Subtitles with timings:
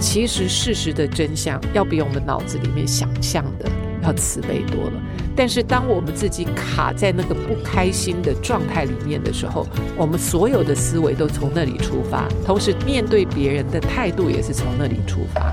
[0.00, 3.70] 其实事实的真相要比我们脑子里面想象的
[4.02, 5.02] 要慈悲多了。
[5.36, 15.52] 但是当我们自己卡在那个不开心的状态里面的时候，我们所有的思维都从那里出发，同时面对别人的态度也是从那里出发。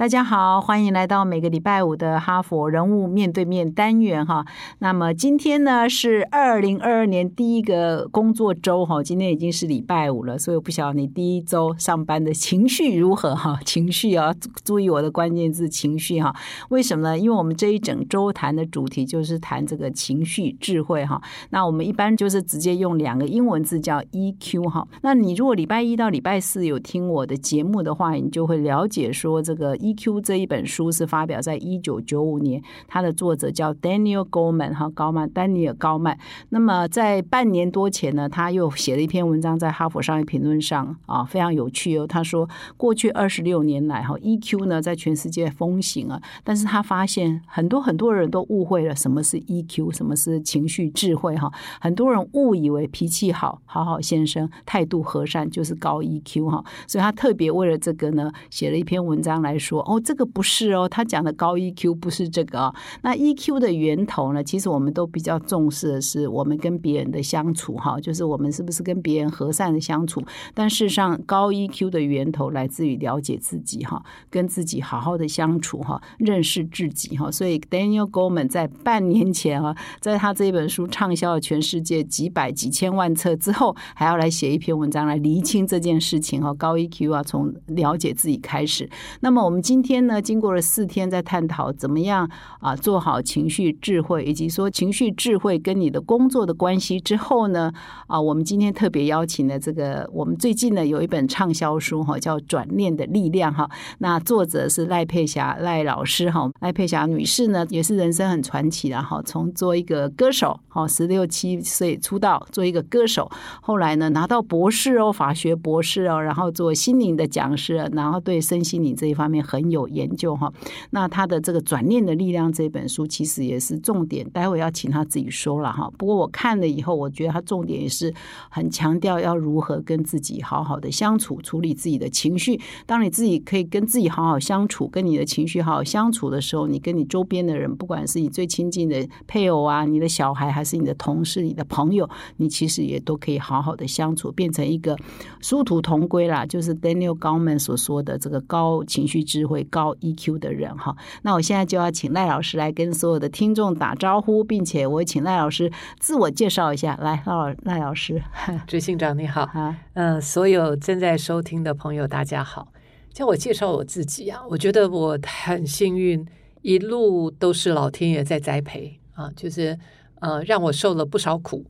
[0.00, 4.46] 大家好，欢迎来到每个礼拜五的哈佛人物面对面单元哈。
[4.78, 13.60] 那么今天呢是二零二二年第一个工作周哈，今天已经是礼拜五了，所以我不晓得你第一周上班的情绪如何哈？
[13.66, 14.34] 情绪啊，
[14.64, 16.34] 注意我的关键字情绪哈。
[16.70, 17.18] 为什么呢？
[17.18, 21.20] 因为我们这一整周谈的主题就是谈这个情绪智慧哈。
[21.50, 24.88] 那我们一般就是直接用两个英文字叫 EQ 哈。
[25.02, 29.76] 那你如果礼拜一到礼拜四有听我的节目的话，你就会了解说这个。
[29.90, 36.18] EQ 这一本书是发表在一九九五年，它的作者叫 Daniel Goleman 哈高曼丹尼尔高曼。
[36.50, 42.06] 那么在半年多前呢，他又写了一篇文章在哈佛商业评论上啊，非常有趣哦。
[42.06, 51.50] 他说，过去二十六年来哈，EQ 呢在全世界风行啊，但是他发现很多很多人都误会了什么是 EQ，什么是情绪智慧哈。
[51.80, 59.79] 很多人误以为脾气好好好先生，态度和善就是高 EQ 哈，所以他特别为了这个呢，写了一篇文章来说。
[59.86, 62.72] 哦，这个不是哦，他讲的高 EQ 不是这个。
[63.02, 64.42] 那 EQ 的源头呢？
[64.42, 70.20] 其实我们都比较重视的是我们跟别人的相处，哈，就是我们是不是跟别人和善的相处。
[70.52, 77.30] 但事实上，高 EQ 的源头来自于了解自己，哈，跟自己好好的相处，哈，认识自己，哈。
[77.30, 86.52] 所以 Daniel Goleman 在半年前啊，在他这本书畅销了全世界几百几千万册之后，还要来写一篇文章来厘清这件事情，哈。
[86.54, 88.90] 高 EQ 啊，从了解自己开始。
[89.20, 89.60] 那么我们。
[89.70, 97.72] 今天呢，经过了四天在探讨怎么样啊做好情绪智慧，以及说情绪智慧跟你的工作的关系之后呢，
[98.08, 103.70] 啊，我们今天特别邀请了这个我们最近呢有一本畅销书哈，叫《转念的力量》哈。
[103.98, 119.59] 那作者是赖佩霞赖老师哈，赖佩霞女士呢也是人生很传奇的哈，从做一个歌手哈，十六七岁出道做一个歌手，后来呢拿到博士哦，法学博士哦，然后做心灵的讲师，然后对身心灵这一方面很。
[119.60, 120.50] 很有研究哈，
[120.90, 125.90] 那他的这个转念的力量这本书其实也是重点，待会要请他自己说了哈。
[125.98, 128.12] 不过我看了以后，我觉得他重点也是
[128.48, 132.58] 很强调要如何跟自己好好的相处，处理自己的情绪。
[132.86, 144.96] 当你自己可以跟自己好好相处，跟你的情绪好好相处的时候，你跟你周边的人，不管是你最亲近的配偶啊，你的小孩，还是你的同事、你的朋友，你其实也都可以好好的相处，变成一个
[145.40, 146.46] 殊途同归啦。
[146.46, 149.40] 就是 Daniel Goleman 所说的这个高情绪智。
[149.50, 156.96] 会高 EQ 的人哈，那我现在就要请赖老师来跟所有的听众打招呼，并且我请赖老师自我介绍一下。
[157.02, 158.22] 来，赖赖老师，
[158.66, 159.48] 执行长你好，
[159.94, 162.72] 嗯，所有正在收听的朋友大家好。
[163.12, 166.24] 叫我介绍我自己啊，我觉得我很幸运，
[166.62, 169.76] 一路都是老天爷在栽培啊，就是
[170.20, 171.66] 呃让我受了不少苦，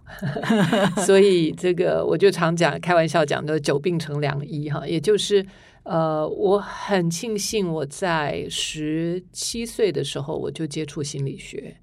[1.07, 5.45] 所以这个我就常讲开玩笑讲的久病成良医哈，也就是。
[5.91, 11.77] 呃，我很庆幸我在十七岁的时候我就接触心理学，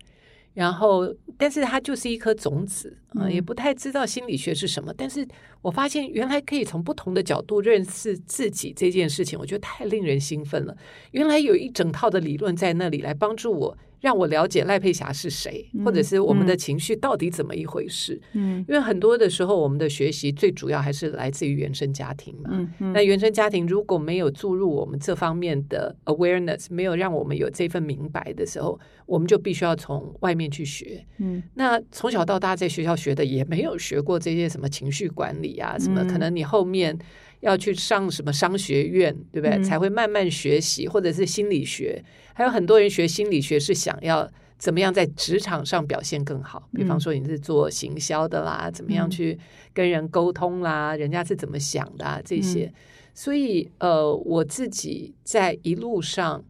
[0.53, 4.93] 然后，但是它就是一颗种子啊，也不太知道心理学是什么。
[4.95, 5.27] 但是
[5.61, 10.73] 我发现原来可以从不同的角度认识自己这件事情，我觉得太令人兴奋了。
[11.11, 13.77] 原来有一整套的理论在那里来帮助我。
[13.99, 18.19] 让我了解赖佩霞是谁，或者是我们的情绪到底怎么一回事？
[18.33, 22.49] 嗯，因为很多的时候，我们的学习最主要还是来自于原生家庭嘛。
[22.53, 31.05] 嗯嗯，那原生家庭如果没有注入我们这方面的 awareness，没有让我们有这份明白的时候，我们就必须要从外面去学。
[31.17, 36.97] 嗯，那从小到大在学校学的也没有学过这些什么情绪管理啊，什么可能你后面。
[37.41, 39.63] 要去上什么商学院，对不对？
[39.63, 42.03] 才会慢慢学习，或者是心理学。
[42.37, 46.69] 还有很多人学心理学是想要怎么样在职场上表现更好。
[46.71, 49.35] 比方说你是做行销的啦，怎么样去
[49.73, 52.71] 跟人沟通啦，人家是怎么想的啊这些。
[53.15, 56.45] 所以呃，我自己在一路上，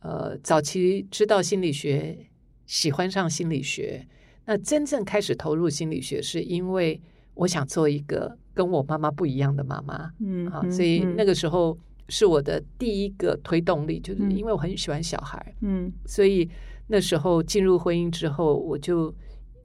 [0.00, 2.18] 呃，早期知道心理学，
[2.66, 4.04] 喜欢上心理学。
[4.46, 7.00] 那真正开始投入心理学，是因为
[7.34, 8.36] 我想做一个。
[8.58, 16.48] 跟我妈妈不一样的妈妈，嗯，啊，所以那个时候是我的第一个推动力，就是因为我很喜欢小孩，嗯，所以
[16.86, 19.14] 那时候进入婚姻之后，我就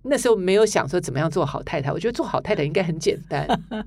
[0.03, 3.47] 那时候没有想说怎么样做好太太，我觉得做好太太应该很简单。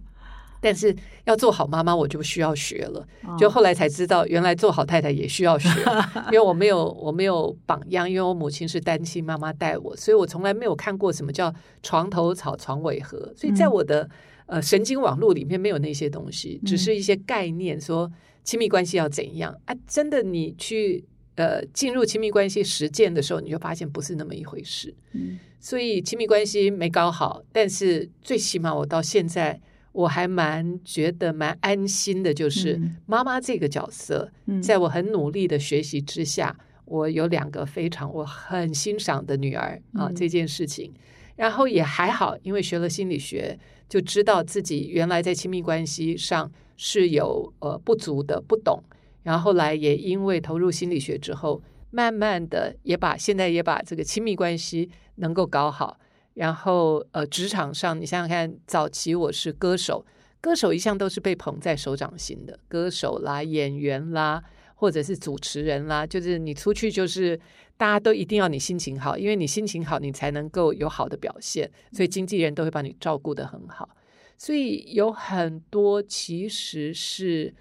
[0.59, 0.93] 但是
[1.27, 3.07] 要做好妈妈，我就需要学了。
[3.39, 5.69] 就后来才知道，原来做好太太也需要学，
[6.33, 13.31] 因为我没有我没有榜样，因为我母亲是单亲妈妈带我，所以我从来没有看过什么叫床头草床尾和。
[13.37, 14.09] 所以在我的
[14.47, 18.11] 呃神经网络里面没有那些东西，只是一些概念，说
[18.47, 19.77] 亲密关系要怎样啊？
[19.87, 21.05] 真的，你去
[21.35, 24.95] 呃进入亲密关系实践的时候，你就发现不是那么一回事。
[25.13, 29.61] 嗯，所以亲密关系没搞好，但是最起码我到现在。
[29.97, 34.31] 我还蛮觉得蛮安心的，就是妈妈这个角色，
[34.63, 36.55] 在我很努力的学习之下，
[36.85, 40.93] 我有两个非常我很欣赏的女儿啊，这件事情，
[41.37, 43.59] 然后也还好，因为学了心理学，
[43.89, 48.83] 就知道自己原来在亲密关系上是有呃不足的、不懂，
[49.23, 55.99] 然后后来也因为投入心理学之后，慢慢的也把现在也把这个亲密关系能够搞好。
[56.35, 60.05] 然后，呃，职场上，你想想看，早期我是歌手，
[60.39, 64.45] 歌手一向都是被捧在手掌心的，歌手啦、演员啦，
[64.75, 67.41] 或者是主持人啦，就是你出去就是
[67.79, 73.89] 大家都一定要你心情好，因为你心情好，你才能够有好的表现，所以经纪人都会把你照顾的很好。
[74.37, 77.55] 所以有很多其实是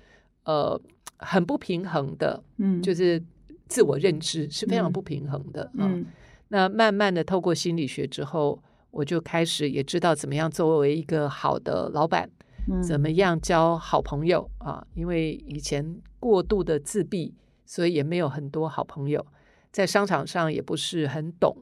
[0.44, 0.80] 呃
[1.18, 3.22] 很不平衡的，嗯，就是
[3.68, 6.06] 自我认知是非常不平衡的，嗯。
[6.50, 8.62] 那慢慢的透过心理学之后，
[8.92, 12.30] 我就开始也知道怎么样作为一个好的老板，
[12.88, 14.86] 怎么样交好朋友啊。
[14.94, 17.33] 因为以前过度的自闭，
[17.66, 19.25] 所以也没有很多好朋友，
[19.71, 21.57] 在商场上也不是很懂。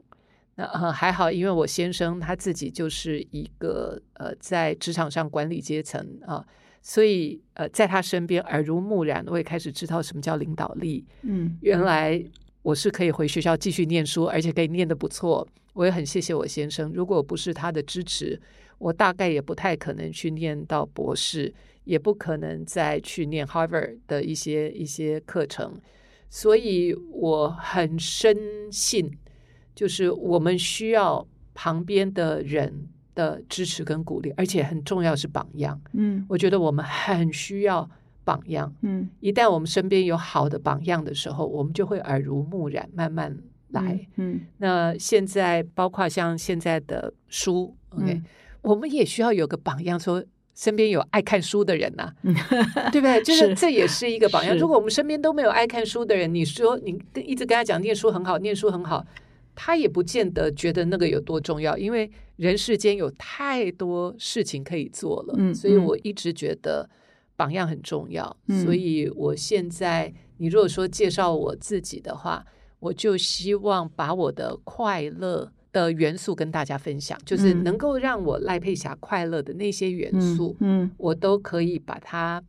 [0.56, 6.44] 那还好，因为我先生他自己就是一个呃在职场上管理阶层啊，
[6.82, 11.04] 所以呃在他身边耳濡目染，我也开始知道什么叫领导力。
[11.22, 12.24] 嗯，原来。
[12.64, 15.46] 我是可以回学校继续念书，而且可以念得不错。
[15.74, 18.40] 我也很谢谢我先生，如果不是他的支持，
[18.78, 21.52] 我大概也不太可能去念到博士，
[21.84, 25.78] 也不可能再去念 Harvard 的一些一些课程。
[26.30, 28.34] 所以我很深
[28.72, 29.10] 信，
[29.74, 35.80] 就是我们需要旁边的人的支持跟鼓励，而且很重要是榜样。
[35.92, 37.88] 嗯，我觉得我们很需要。
[38.26, 43.36] 榜样，嗯，一旦我们身边有好的榜样的时候，我们就会耳濡目染，慢慢
[43.68, 44.40] 来，嗯。
[44.56, 48.22] 那现在包括像现在的书，OK，
[48.62, 50.24] 我们也需要有个榜样，说
[50.54, 52.10] 身边有爱看书的人呐，
[52.90, 53.20] 对不对？
[53.22, 54.56] 就是这也是一个榜样。
[54.56, 59.04] 如果我们身边都没有爱看书的人，你说你一直跟他讲念书很好，念书很好，
[59.54, 65.34] 他也不见得觉得那个有多重要，因为人世间有太多事情可以做了。
[65.38, 66.88] 嗯，所以我一直觉得。
[67.36, 72.46] 榜样很重要，所以我现在，你如果说介绍我自己的话，
[72.78, 82.40] 我就希望把我的快乐的元素跟大家分享，就是能够让我赖佩霞快乐的那些元素，嗯，我都可以把它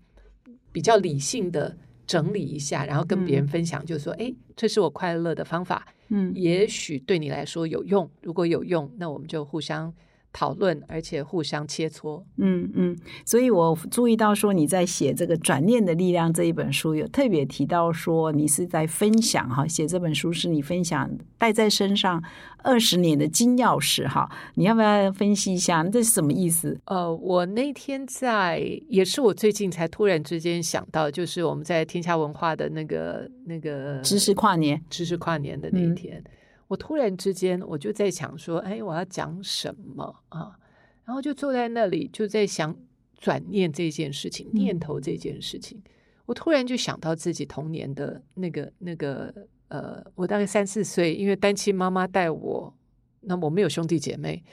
[0.72, 1.76] 比较理性的
[2.06, 9.94] 整理一下，然后跟别人分享，就是说，哎，这是我快乐的方法，嗯，也许对你来说有用，如果有用，那我们就互相。
[10.36, 12.22] 讨论，而且互相切磋。
[12.36, 22.22] 嗯嗯，所以我注意到说你在写这个《转念的力量》这一本书，有特别提到说你是在分享哈，写这本书是你分享带在身上
[22.58, 24.30] 二十年的金钥匙哈。
[24.56, 26.78] 你要不要分析一下这是什么意思？
[26.88, 28.60] 呃，我那天在
[28.90, 36.22] 也是我最近才突然之间想到，就是我们在天下文化的那个那个知识跨年，知识跨年的那一天。
[36.68, 40.58] 我突然之间，我就在想说，哎，我要讲什么啊？
[41.06, 42.76] 然后就坐在那里，就在想
[43.20, 45.82] 转念这件事情，念头这件事情。
[46.26, 49.32] 我突然就想到自己童年的那个那个
[49.68, 52.74] 呃，我大概三四岁，因为单亲妈妈带我，
[53.22, 54.44] 那我没有兄弟姐妹。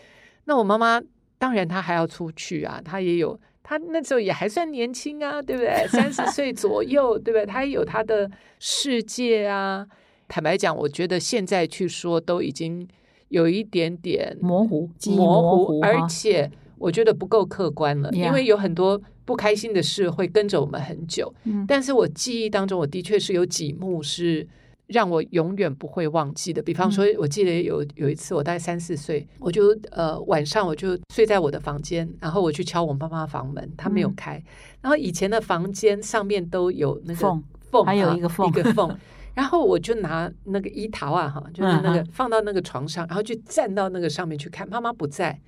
[0.44, 1.00] 那我妈妈
[1.38, 5.88] 当然她还要出去啊，她也有，她那时候也还算年轻啊，对不对？
[5.88, 7.46] 三十 岁左右，对不对？
[7.46, 9.88] 她也有她的世界啊。
[10.32, 12.88] 坦白讲，我觉得现在去说都已经
[13.28, 21.30] 有一点点模糊，模糊，而且我觉得不够客观了，因为有很多不开心的事会跟着我们很久。
[21.44, 24.48] 嗯，但是我记忆当中，我的确是有几幕是
[24.86, 26.62] 让我永远不会忘记的。
[26.62, 34.42] 比方说，我记得有有一次，我大概三四岁，我就呃晚上我就睡在我的房间，然后我去敲我妈妈房门，她没有开。
[34.80, 38.88] 然后以前的房间上面都有那个缝，缝还有一个缝，一个缝。
[39.34, 44.68] 然后我就拿那个衣桃啊，哈，就是那个放到那个床上，然后就站到那个上面去看。
[44.68, 45.40] 妈妈不在，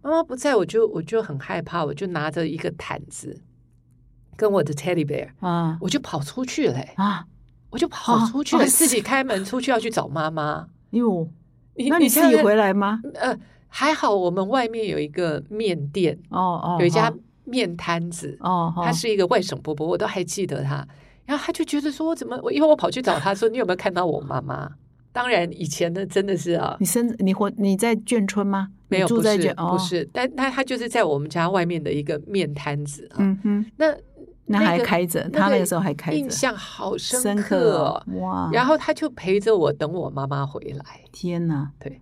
[0.00, 3.40] 妈妈不在，我就我就很害怕，我就拿着一个毯子，
[4.36, 7.26] 跟我的 teddy bear，啊，我就跑出去了，啊，
[7.70, 10.68] 我就跑出去了，自己开门出去要去找妈妈。
[10.90, 11.28] 哟，
[11.88, 13.00] 那你自己回来吗？
[13.14, 17.12] 呃，还好，我们外面有一个面店，哦哦，有一家
[17.44, 20.86] 面摊子哦，他是一个外省伯伯，我都还记得他。
[21.24, 24.70] 然后他就觉得说，我怎么我因为我跑去找他说，你有没有看到我妈妈？
[25.12, 28.68] 当然以前呢，真的是啊，你生你活你在眷村吗？
[28.88, 33.16] 没有，不是不是，但那他就是在我们家外面的一个面摊子啊。
[33.18, 33.94] 嗯哼，那
[34.46, 38.50] 那还开着，他那个时候还开着，印象好深刻哇！
[38.52, 41.00] 然后他就陪着我等我妈妈回来。
[41.12, 42.00] 天哪，对。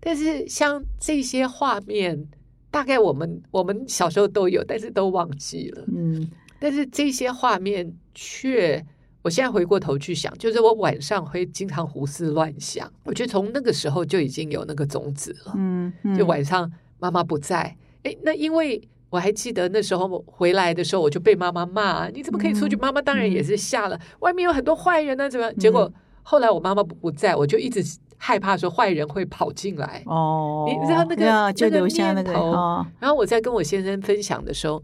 [0.00, 2.26] 但是像这些画面，
[2.70, 5.84] 大概我们我们小时候都有，但是都忘记了。
[5.94, 6.28] 嗯，
[6.62, 8.84] 但是这些画面却。
[9.24, 12.92] 我现在回过头去想，就是我晚上会经常胡思乱想。
[13.04, 15.52] 我觉得从那个时候就已经有那个种子了。
[15.54, 25.52] 嗯，就晚上妈妈不在，哎，那因为我还记得那时候回来的时候，我就被妈妈骂：“你怎么可以出去？”妈妈当然也是吓了，外面有很多坏人呢，怎么？
[25.52, 25.88] 结果
[26.24, 27.80] 后来我妈妈不不在，我就一直
[28.16, 30.02] 害怕说坏人会跑进来。
[30.06, 32.84] 哦，你知道那个那个念头。
[32.98, 34.82] 然后我在跟我先生分享的时候。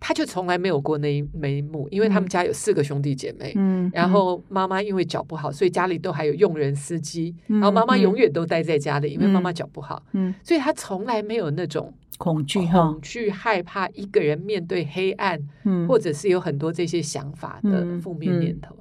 [0.00, 18.76] 他就从来没有过那一一幕，因为他们家有四个兄弟姐妹，嗯，然后妈妈因为脚不好，所以家里都还有佣人司机，然后妈妈永远都待在家里，因为妈妈脚不好，嗯，所以他从来没有那种恐惧、恐惧、害怕一个人面对黑暗，嗯，或者是有很多这些想法的负面念头。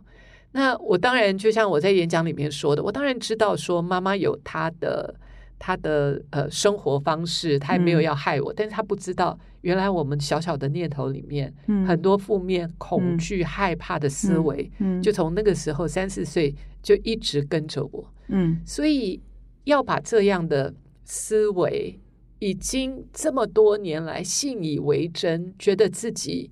[0.51, 5.15] 那我当然就像我在演讲里面说的，我当然知道说妈妈有她的。
[5.59, 11.53] 她的呃生活方式，她也没有要害我，但是她不知道原来我们小小的念头里面，
[11.87, 18.13] 很多负面、恐惧、害怕的思维，就从那个时候三四岁就一直跟着我。
[18.27, 19.21] 嗯，所以
[19.65, 21.99] 要把这样的思维，
[22.39, 26.51] 已经这么多年来信以为真，觉得自己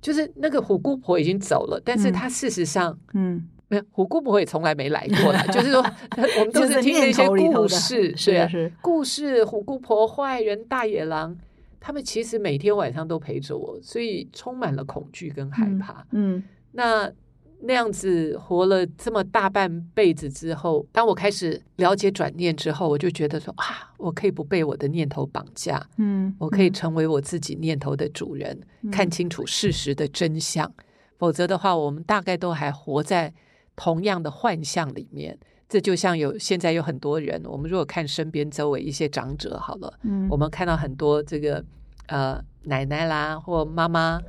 [0.00, 3.48] 就是那个虎姑婆已经走了，但是她事实上，嗯。
[3.90, 5.80] 虎姑婆也从来没来过的， 就是说，
[6.38, 8.70] 我们都是听那些故事，是。
[8.82, 9.42] 故事。
[9.46, 11.34] 虎姑婆、坏人、大野狼，
[11.82, 16.06] 他们其实每天晚上都陪着我，所以充满了恐惧跟害怕。
[16.12, 17.12] 嗯，那
[17.60, 28.58] 那样子活了这么大半辈子之后，当我开始了解转念之后，我就觉得说啊，我可以不被我的念头绑架，嗯，我可以成为我自己念头的主人，
[28.92, 30.72] 看清楚事实的真相。
[31.18, 33.34] 否则的话，我们大概都还活在。
[33.74, 35.36] 同样的幻象里面，
[35.72, 41.64] 这就像有现在有很多人，我们如果看身边周围一些长者好了，嗯，我们看到很多这个
[42.08, 44.20] 呃奶奶啦或妈妈，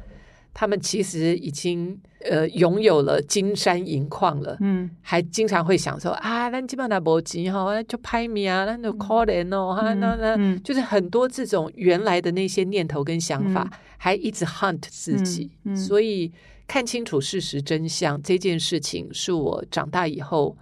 [0.53, 2.00] 他们其实已经
[2.31, 16.31] 呃拥有了金山银矿了，嗯，还经常会想说啊，那基本上没钱哈，就拍米啊，那就可怜哦，哈，那那就是很多这种原来的那些念头跟想法，还一直 hunt 自己，所以。
[16.65, 20.55] 看清楚事实真相这件事情，是我长大以后，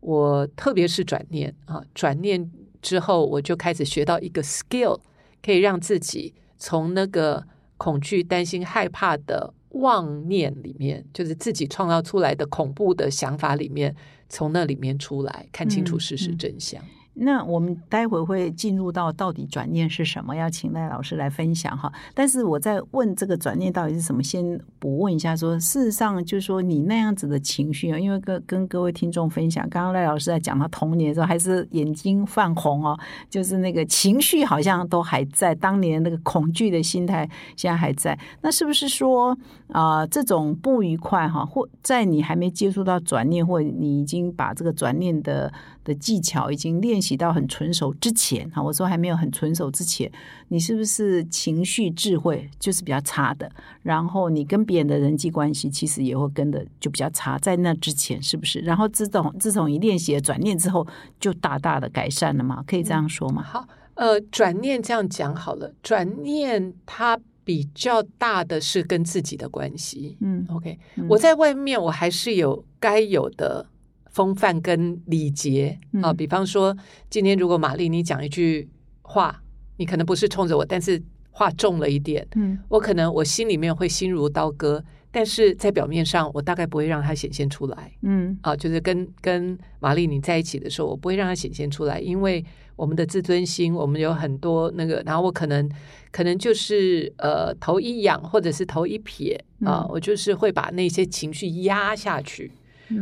[0.00, 2.50] 我特别是转念啊，转念
[2.80, 5.00] 之后，我就开始学到一个 skill，
[5.42, 7.44] 可以让自己从那个
[7.76, 13.94] 恐惧、担心、害怕的妄念里面，就是自己创造出来的恐怖的想法里面，
[14.28, 16.82] 从那里面出来，看清楚事实真相。
[17.20, 21.92] 那我们待会会进入到到底转念是什么，要请赖老师来分享哈。
[22.14, 32.98] 但是我在问这个转念到底是什么，先补问一下，说事实上就是说你那样子的情绪啊，因为跟跟各位听众分享，刚刚赖老师在讲他童年的时候，还是眼睛泛红哦，
[33.28, 38.18] 就是那个情绪好像都还在，当年那个恐惧的心态现在还在。
[38.40, 39.36] 那是不是说
[39.72, 45.52] 啊，这种不愉快哈，或在你还没接触到转念，或你已经把这个转念的
[45.84, 47.18] 的技巧已经练习。
[47.18, 50.08] 到很纯熟之前哈，我说还没有很纯熟之前，
[50.46, 53.50] 你是不是情绪智慧就是比较差的？
[53.82, 58.60] 然后你跟别人的人际关系其实也会跟的就比较差，在那之前是不是？
[58.60, 60.86] 然后自从自从你练习了转念之后，
[61.18, 62.62] 就大大的改善了吗？
[62.64, 63.42] 可以这样说吗？
[63.42, 70.18] 好，呃，转念这样讲好了，转念它比较大的是跟自己的关系。
[70.20, 70.78] 嗯，OK，
[71.08, 73.64] 我在外面我还是有该有的。
[74.10, 76.76] 风范跟礼节啊，比方说，
[77.08, 78.68] 今天如果玛丽你讲一句
[79.00, 79.40] 话，
[79.76, 81.00] 你可能不是冲着我，但是
[81.30, 84.82] 话重了一点，嗯，我可能我心里面会心如刀割，
[85.18, 92.44] 但是在表面上我大概不会让它显现出来，嗯，啊，就是跟跟玛丽你在一起的时候，我不会让它显现出来，因为
[92.76, 95.68] 我们的自尊心，我们有很多那个，然后我可能
[96.12, 102.52] 可能就是呃头一仰或者是头一撇啊，我就是会把那些情绪压下去。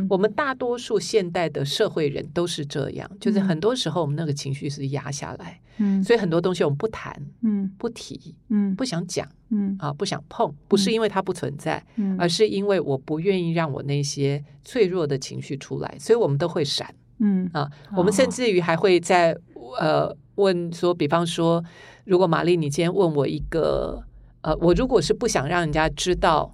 [0.09, 9.75] 我们大多数现代的社会人都是这样，就是很多时候我们那个情绪是压下来，嗯，所以很多东西我们不谈，嗯，不提，嗯，不想讲，嗯。
[9.79, 17.49] 啊，不想碰，不是因为它不存在，嗯，而是因为我不愿意让我那些脆弱的情绪出来，所以我们都会闪，嗯。
[17.53, 19.37] 啊，我们甚至于还会在
[19.79, 21.63] 呃问说，比方说，
[22.05, 24.03] 如果玛丽你今天问我一个。
[24.41, 26.49] 呃，我如果是不想让人家知道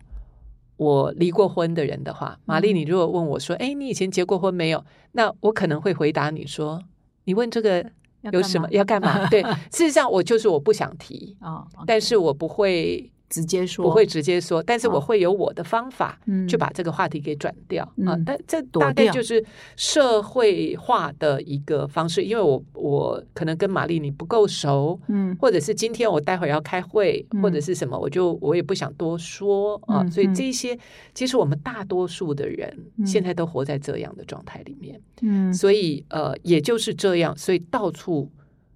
[0.77, 4.83] 我离过婚的人的话，玛丽，你如果问我说，哎，你以前结过婚没有？
[5.13, 6.81] 那我可能会回答你说，
[7.25, 7.85] 你问这个
[8.31, 9.27] 有什么要干嘛？
[9.29, 13.09] 对， 事实上我就是我不想提哦，但是我不会。
[13.33, 13.83] 直接说。
[13.83, 17.83] 不会直接说，但是我会有我的方法，去把这个话题给转掉。
[18.05, 18.15] 啊。
[18.23, 19.43] 但这大概就是
[19.75, 30.07] 社会化的一个方式，因为我我可能跟玛丽你不够熟，嗯，或者是今天我待会儿要开会，或者是什么，我就我也不想多说啊。
[30.11, 30.77] 所以这些
[31.15, 38.29] 其实我们大多数的人现在都活在这样的状态里面，嗯，所以呃，也就是这样，所以到处。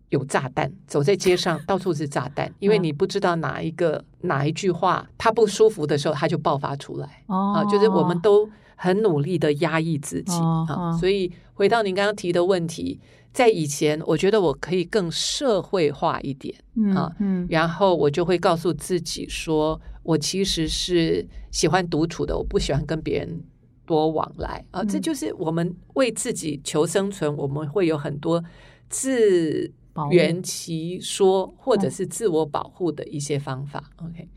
[0.09, 7.23] 有炸弹，走在街上 到处是炸弹，因为你不知道哪一个哪一句话他不舒服的时候，他就爆发出来。
[7.27, 10.33] 啊，就是我们都很努力的压抑自己
[10.69, 10.91] 啊。
[10.97, 12.99] 所以回到您刚刚提的问题，
[13.33, 16.55] 在以前，我觉得我可以更社会化一点
[16.95, 23.43] 啊，嗯，然后我就会告诉自己说，我其实是喜欢独处的，我不喜欢跟别人
[23.85, 24.83] 多往来啊。
[24.85, 28.41] 这就是我们为自己求生存，我们会有很多
[28.87, 29.69] 自。
[30.11, 33.83] 缘其说，或者是自我保护的一些方法。
[33.97, 34.27] OK，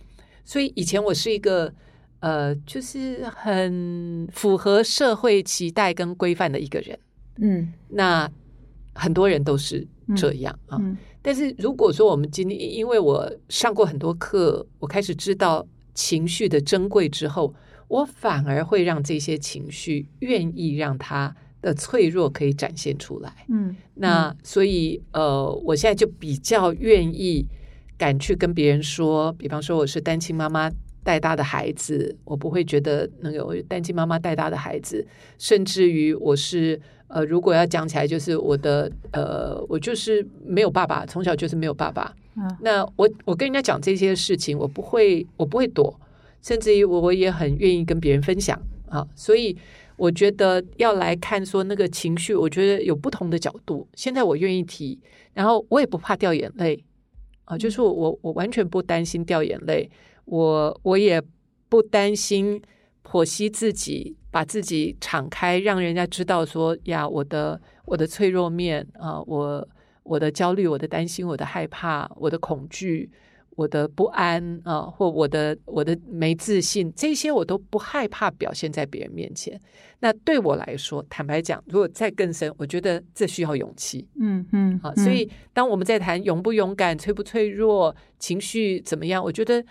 [0.45, 1.73] 所以以前我是一个
[2.21, 6.99] 呃，就是很符合社会期待跟规范的一个人。
[7.37, 8.31] 嗯，那
[8.95, 9.87] 很多人都是
[10.17, 10.79] 这样啊。
[11.23, 17.55] 但是如果说我们今天，因为我上过很多课，我开始知道情绪的珍贵之后，
[17.89, 21.37] 我反而会让这些情绪愿意让它。
[21.63, 27.45] 的脆弱可以展现出来，嗯，那所以呃，我现在就比较愿意
[27.99, 30.71] 敢去跟别人说，比方说我是单亲妈妈
[31.05, 45.95] 带大的孩子，我不会觉得那个单亲妈妈带大的孩子，甚至于我是呃，如果要讲起来，就是我的呃，我就是没有爸爸，从小就是没有爸爸，嗯，那我我跟人家讲这些事情，我不会我不会躲，
[46.41, 49.55] 甚至于我我也很愿意跟别人分享啊，所以。
[50.01, 53.87] 我觉得要来看说那个情绪，我觉得有不同的角度。
[53.93, 54.99] 现在我愿意提，
[55.35, 56.83] 然后我也不怕掉眼泪
[57.45, 59.91] 啊，就是我我完全不担心掉眼泪，
[60.25, 61.23] 我我也
[61.69, 62.63] 不担心
[63.05, 69.69] 剖析自己，把自己敞开，让人家知道说呀，我的我的脆弱面啊，我
[70.03, 73.11] 我的焦虑，我的担心，我的害怕，我的恐惧。
[73.61, 79.61] 我的不安啊，或我的我的没自信，这些我都不害怕表现在别人面前。
[79.99, 84.09] 那对我来说，坦白讲，如果再更深，我觉得这需要勇气。
[84.19, 89.63] 嗯嗯，好，所以当我们在谈勇不勇敢、脆不脆弱、情绪怎么样，我觉得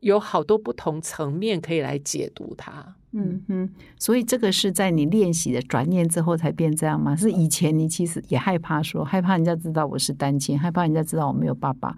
[0.00, 2.96] 有好多不同层面可以来解读它。
[3.12, 7.14] 嗯哼，所以这个是在你练习的转念之后才变这样吗？
[7.14, 11.96] 是以前你其实也害怕说，害怕人家知道我是单亲，害怕人家知道我没有爸爸。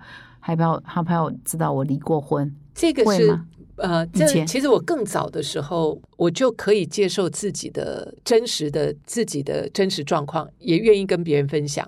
[0.49, 3.39] 害怕，害怕我知道我离过婚，这个是
[3.77, 11.87] 呃，这其实我更早的时候，我就可以接受自己的真实的自己的真实状况，也愿意跟别人分享。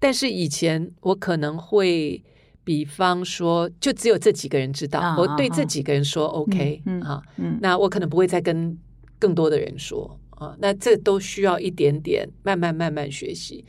[0.00, 2.20] 但是以前我可能会，
[2.64, 7.22] 比方说，就只有这几个人知道，我对这几个人说 OK 啊，
[7.60, 8.76] 那我可能不会再跟
[9.20, 10.56] 更多的人说啊。
[10.58, 13.64] 那这都需要一点点慢慢慢慢学习。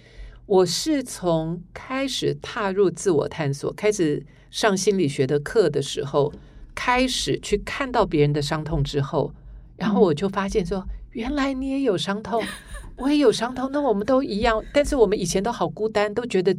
[0.52, 6.34] 我是从开始踏入自我探索，开始上心理学的课的时候，
[6.76, 9.34] 开始去看到别人的伤痛之后，
[9.78, 12.44] 然后我就发现说，原来你也有伤痛，
[12.98, 14.62] 我也有伤痛，那我们都一样。
[14.74, 16.54] 但是我们以前都好孤单，都觉得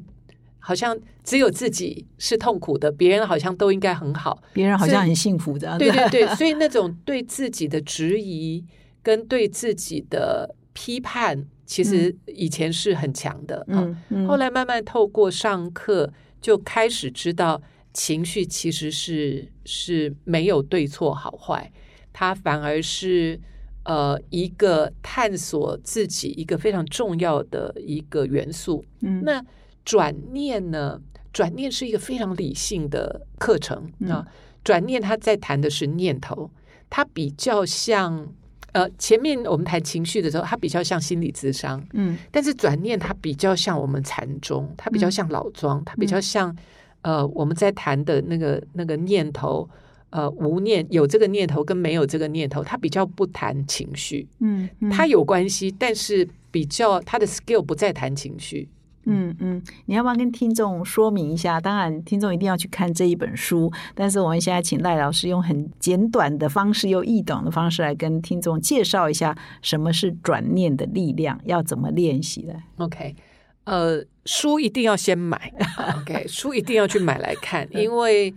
[0.58, 5.76] 好像只有自己是痛苦的，别人好像都应该很好，别人好像很幸福的。
[5.76, 8.64] 对对对，所以那种对自己的质疑
[9.02, 11.46] 跟对自己的批判。
[11.64, 17.62] 其实以前是很强的，嗯，后来慢慢透过上课，就开始知道
[17.94, 21.72] 情绪其实是是没有对错好坏，
[22.12, 23.40] 它反而是
[23.84, 28.84] 呃一个探索自己一个非常重要的一个元素。
[29.00, 29.42] 嗯，那
[29.84, 31.00] 转念呢？
[31.32, 34.26] 转念是一个非常理性的课程啊，
[34.62, 36.50] 转念他在谈的是念头，
[36.90, 38.34] 它比较像。
[38.72, 46.56] 呃，前面我们谈情绪的时候，它比较像心理智商，嗯，但是转念它比较像我们禅宗，它比较像老庄，它比较像
[47.02, 49.68] 呃我们在谈的那个那个念头，
[50.10, 58.68] 呃无念有这个念头跟没有这个念头，它比较不谈情绪，嗯，它有关系，但是比较它的 skill 不再谈情绪。
[59.04, 61.60] 嗯嗯，你要不要跟听众说明一下？
[61.60, 63.72] 当然，听众一定要去看这一本书。
[63.94, 72.54] 但是我们现在请赖老师用很简短的方式，又易懂的方式来跟听众介绍一下什么是转念的力量，要怎么练习的。
[72.76, 73.16] OK，
[73.64, 75.52] 呃，书一定要先买。
[76.00, 78.32] OK，书一定要去买来看，因为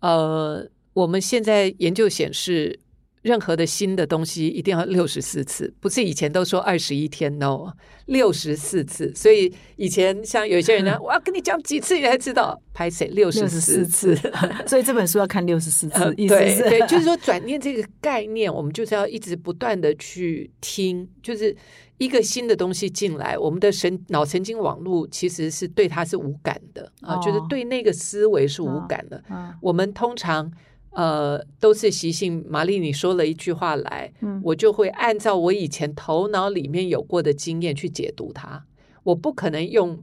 [0.00, 2.78] 呃，我们现在研究显示。
[3.22, 7.70] 任何的新的东西一定要六十四次，不是以前都说二十一天，no，
[8.06, 9.12] 六十四次。
[9.14, 14.16] 所以以前像有些人呢， 我要跟你讲几次你才知道，拍谁六十四次。
[14.66, 21.54] 所以这本书要看六十四次，对对，就是说转念这个概念，我们就是要一直不断的去听，就是
[21.98, 29.22] 一个新的东西进来，我们的神脑神经网络其实是对它是无感的啊，就是对那个思维是无感的。
[29.60, 30.50] 我们通常。
[30.92, 32.44] 呃，都是习性。
[32.48, 38.64] 玛丽，你说了一句话来，我就会按照我以前头脑里面有过的经验去解读它。
[39.04, 40.02] 我不可能用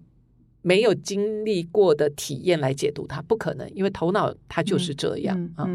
[0.61, 5.67] 没有经历过的体验来解读它，不可能，因为头脑它就是这样啊。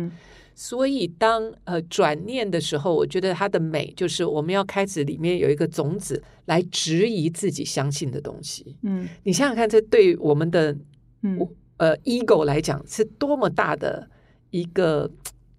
[0.55, 8.77] 所以，当呃转念的时候，我觉得它的美就是我们要开始里面有一个种子来质疑自己相信的东西。
[8.83, 10.77] 嗯，你想想看，这对我们的
[11.22, 11.38] 嗯
[11.77, 14.09] 呃 ego 来讲是多么大的。
[14.53, 15.11] 一个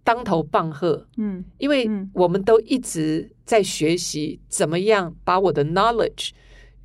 [0.02, 6.30] 当头棒喝，嗯，因为我们都一直在学习怎么样把我的 knowledge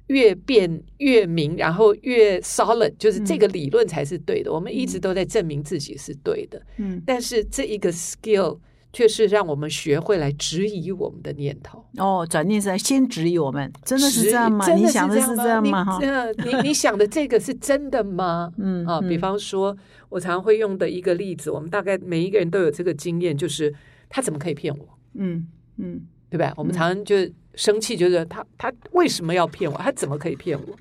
[0.08, 4.52] 越变越明，然后越 solid，就是这个理论才是对的。
[4.52, 8.58] 我们一直都在证明自己是对的，嗯，但是这一个 skill。
[8.90, 14.66] 却是让我们学会来质疑我们的念头哦，转念是先质疑我们，真的是这样吗？
[14.72, 15.84] 你想的是这样吗？
[15.84, 16.00] 哈，
[16.42, 18.50] 你 你想的这个是真的吗？
[18.56, 19.76] 嗯啊，比方说，
[20.08, 23.74] 我常会用的一个例子，我们大概每一个人都有这个经验，就是
[24.08, 24.98] 他怎么可以骗我？
[25.14, 26.52] 嗯嗯，对吧？
[26.56, 27.16] 我们常常就
[27.54, 29.76] 生气，就是他他为什么要骗我？
[29.78, 30.76] 他怎么可以骗我？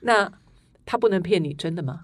[0.00, 0.30] 那
[0.84, 2.02] 他不能骗你，真的吗？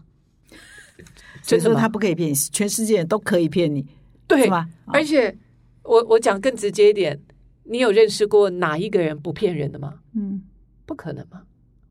[1.42, 3.86] 真的说他不可以骗你，全世界都可以骗你，
[4.26, 4.68] 对吗？
[4.86, 5.36] 而且。
[5.88, 7.16] 我我讲更直接一点，
[7.62, 10.00] 你有认识过哪一个人不骗人的吗？
[10.16, 10.42] 嗯，
[10.84, 11.44] 不可能嘛。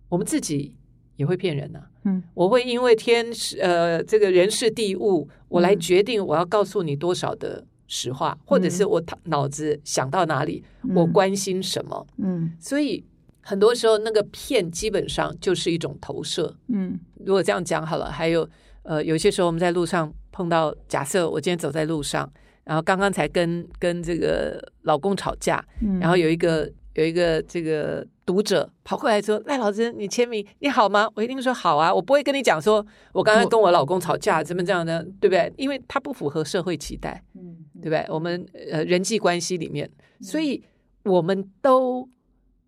[0.09, 0.75] 我们自己
[1.15, 1.79] 也会骗人呐。
[2.03, 10.63] 嗯，我会因为天时呃这个人事地物，我来决定我要告诉你多少的实话，或者是我脑子想到哪里，
[10.95, 12.07] 我关心什么。
[12.17, 13.03] 嗯，所以
[13.41, 16.55] 很多时候那个骗基本上就是一种投射。
[16.67, 18.47] 嗯，如果这样讲好了，还有
[18.83, 22.31] 呃有些时候我们在路上碰到，假设我今天走在路上。
[22.65, 25.63] 然后刚刚才跟跟这个老公吵架，
[26.01, 35.53] 然后有一个有一个这个读者跑过来说：“赖老师，你签名你好吗？”我一定说好啊，我不会跟你讲说我刚刚跟我老公吵架怎么这样的，对不对？
[35.57, 38.05] 因为他不符合社会期待，嗯，对不对？
[38.09, 39.89] 我们呃人际关系里面，
[40.21, 40.63] 所以
[41.03, 42.09] 我们都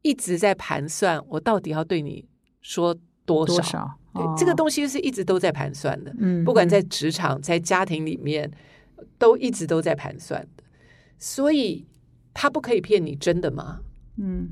[0.03, 2.23] 一直在盘算，我到底要对你
[2.61, 3.91] 说多少？
[4.13, 8.51] 对，这个东西是一直都在盘算的，嗯，不管在职场，在家庭里面。
[9.19, 10.63] 都一直都在盘算的，
[11.19, 11.85] 所以
[12.33, 13.81] 他不可以骗你，真的吗？
[14.17, 14.49] 嗯，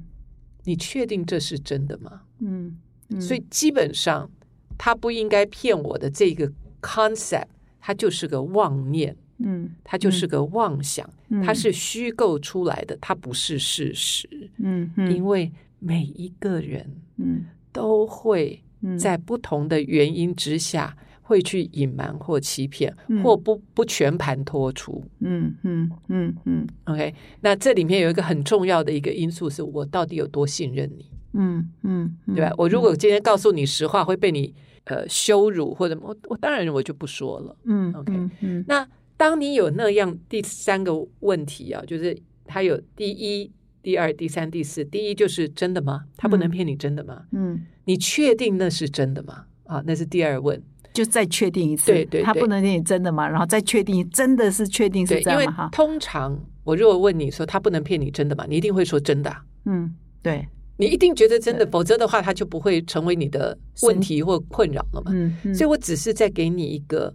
[0.64, 2.22] 你确定这是真的吗？
[2.40, 2.78] 嗯，
[3.20, 4.30] 所以基本上
[4.78, 6.52] 他不应该骗我的这个
[6.82, 7.48] concept，
[7.80, 11.08] 它就是个妄念，嗯，它就是个妄想，
[11.44, 14.28] 它是虚构出来的，它不是事实。
[14.58, 18.62] 嗯，因为每一个人，嗯，都会
[19.00, 20.96] 在不同的原因之下。
[21.28, 25.04] 会去隐瞒或欺骗，或不不全盘托出。
[25.22, 26.68] 嗯嗯嗯嗯。
[26.84, 31.10] OK，那这里面有一个很重要的一个因素，是我到底有多信任你？
[31.34, 32.54] 嗯嗯，对吧？
[32.58, 37.58] 我如果今天告诉你实话，会被你呃羞辱，或者我我当然我就不说了。
[37.64, 38.64] 嗯，OK，嗯。
[38.68, 44.86] 那当你有那样第三个问题啊，就是他有第一、第二、第三、第四。
[44.86, 46.06] 第一就是真的吗？
[46.16, 47.24] 他不能骗你，真的吗？
[47.32, 49.46] 嗯，你确定那是真的吗？
[49.66, 50.62] 啊，那是第二问。
[50.96, 53.28] 就再确定一次，对对，他不能骗你真的吗？
[53.28, 55.70] 然后再确定，真的是确定是这样吗？
[55.72, 58.46] 通常我如果问你说他不能骗你真的吗？
[58.48, 59.36] 你一定会说真的。
[59.66, 65.12] 嗯，对，你一定觉得真的，否则的话他就不会成为你的问题或困扰了嘛。
[65.14, 67.14] 嗯，所以我只是在给你一个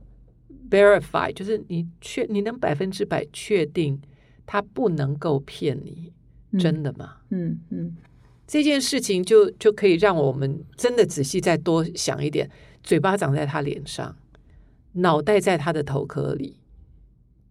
[0.70, 3.98] verify，就是你确你能百分之百确定
[4.46, 6.12] 他不能够骗你
[6.58, 7.14] 真的吗？
[7.30, 7.96] 嗯嗯，
[8.46, 12.50] 这件事情就就可以让我们真的仔细再多想一点。
[12.82, 14.16] 嘴巴长在他脸上，
[14.92, 16.56] 脑袋在他的头壳里。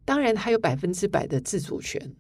[0.06, 2.14] 当然，他有百分之百的自主权，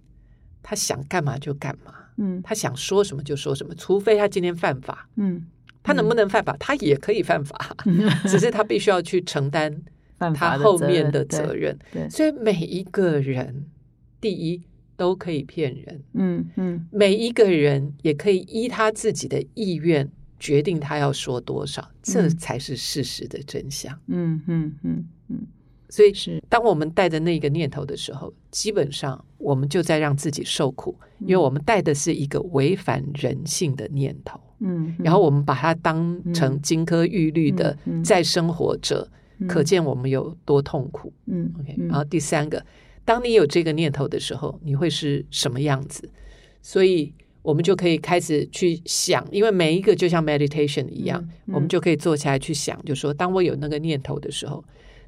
[0.62, 1.93] 他想干嘛就干嘛。
[2.17, 5.10] 嗯，他想说什么就说什么，除非他今天犯法。
[5.15, 5.45] 嗯，
[5.82, 6.56] 他能不能犯法？
[6.60, 7.76] 他也可以犯法，
[8.28, 9.82] 只是他必须要去承担
[10.36, 11.78] 他后面的责任。
[11.91, 13.65] 对，所以每一个人，
[14.22, 14.62] 第一
[14.95, 16.04] 都可以骗人。
[16.13, 20.12] 嗯嗯，每一个人也可以依他自己的意愿。
[20.39, 23.93] 决定他要说多少，这才是事实的真相。
[24.08, 25.47] 嗯嗯嗯嗯，
[25.89, 34.39] 所以是当我们带着那个念头的时候，基本上我们就在让自己受苦，因为我们带的是一个违反人性的念头。
[34.60, 39.08] 嗯，然后我们把它当成金科玉律的再生活着，
[39.47, 41.13] 可见我们有多痛苦。
[41.28, 41.75] 嗯，OK。
[41.88, 42.65] 然后第三个。
[43.06, 46.08] 当你有这个念头的时候，你会是什么样子？
[46.62, 54.63] 所以我们就可以开始去想，因为每一个就像 meditation 一样，我们就可以坐下来去想，就说当我有那个念头的时候，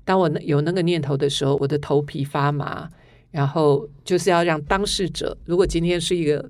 [0.05, 2.89] 当我有那个念头的时候，我的头皮发麻，
[3.31, 6.49] 然后就是要让当事者，如果今天是一个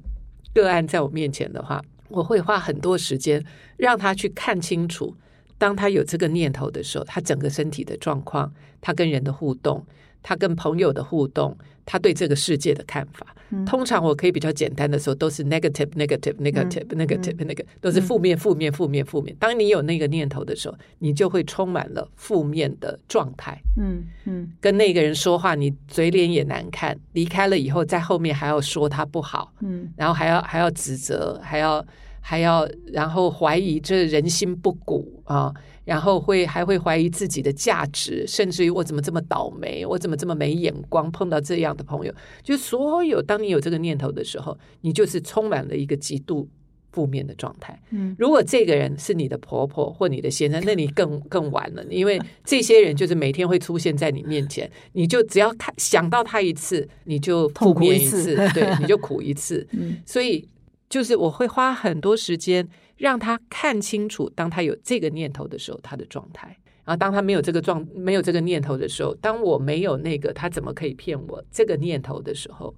[0.54, 3.44] 个案在我面前的话，我会花很多时间
[3.78, 5.16] 让他去看清楚，
[5.58, 9.86] 当他有这个念头的时候，他整个身体的状况，他跟人的互动。
[10.24, 19.36] 他跟朋友的互动，他对这个世界的看法，通常我可以比较简单的时候，都是 negative negative negative negative 那个都是负面负面负面负面。
[19.40, 23.62] 当你有那个念头的时候，你就会充满了负面的状态。
[23.78, 26.98] 嗯嗯，跟那个人说话，你嘴脸也难看。
[27.14, 31.86] 离开了以后，在后面还要说他不好，嗯，然后还要还要指责，还要
[32.20, 35.54] 还要然后怀疑这人心不古啊。
[35.84, 42.14] 然后会还会怀疑自己的价值，甚至于我怎么这么倒霉，我怎么这么没眼光，碰到这样的朋友。
[42.44, 46.48] 就所有当你有这个念头的时候，你就是充满了一个极度
[46.92, 47.82] 负面的状态。
[47.90, 59.68] 嗯，如果这个人是你的婆婆或你的先生，那你更更完了，因为这些人就是每天会出现在你面前，你就只要看想到他一次，你就负面一次，对，你就苦一次。
[59.74, 60.48] 嗯，所以
[60.90, 62.68] 就是我会花很多时间。
[63.02, 66.50] 让他看清楚，当他有这个念头的时候，他的状态；
[66.86, 72.76] 然后当他没有这个状、没有这个念头的时候，当我没有那个，他怎么可以骗我这个念头的时候，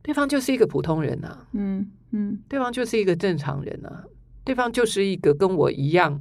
[0.00, 1.46] 对方就是一个普通人呐。
[1.52, 4.02] 嗯嗯，对方就是一个正常人呐，
[4.44, 6.18] 对方就是一个跟我一样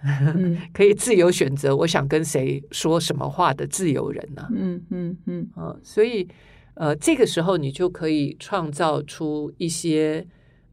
[0.72, 4.48] 可以自由选择我想跟谁说什么话的自由人呐。
[4.50, 6.26] 嗯嗯嗯，啊，所以
[6.72, 10.26] 呃，这个时候你就可以创造出一些。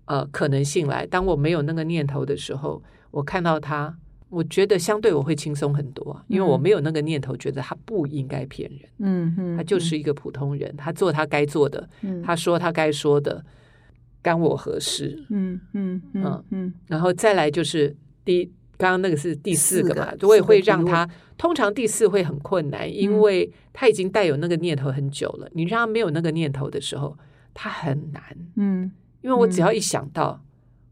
[0.05, 1.05] 呃，可能性来。
[1.05, 3.95] 当我没有那个念头的时候，我看到他，
[4.29, 8.89] 我觉得相对我会轻松很多，因为我没有那个念头，觉得他不应该骗人。
[8.99, 11.89] 嗯嗯，他就是一个普通人，他做他该做的，
[12.23, 13.43] 他说他该说的，
[14.21, 15.25] 干我何事？
[15.29, 16.73] 嗯嗯嗯嗯。
[16.87, 18.45] 然后再来就是第
[18.77, 21.09] 刚刚那个是第四个嘛，我也会让他。
[21.37, 25.49] 通常第四会很困难，因为他已经带有那个念头很久了。
[25.53, 27.17] 你让他没有那个念头的时候，
[27.53, 28.23] 他很难。
[28.55, 28.89] 嗯。
[29.25, 30.39] 因为我只要一想到，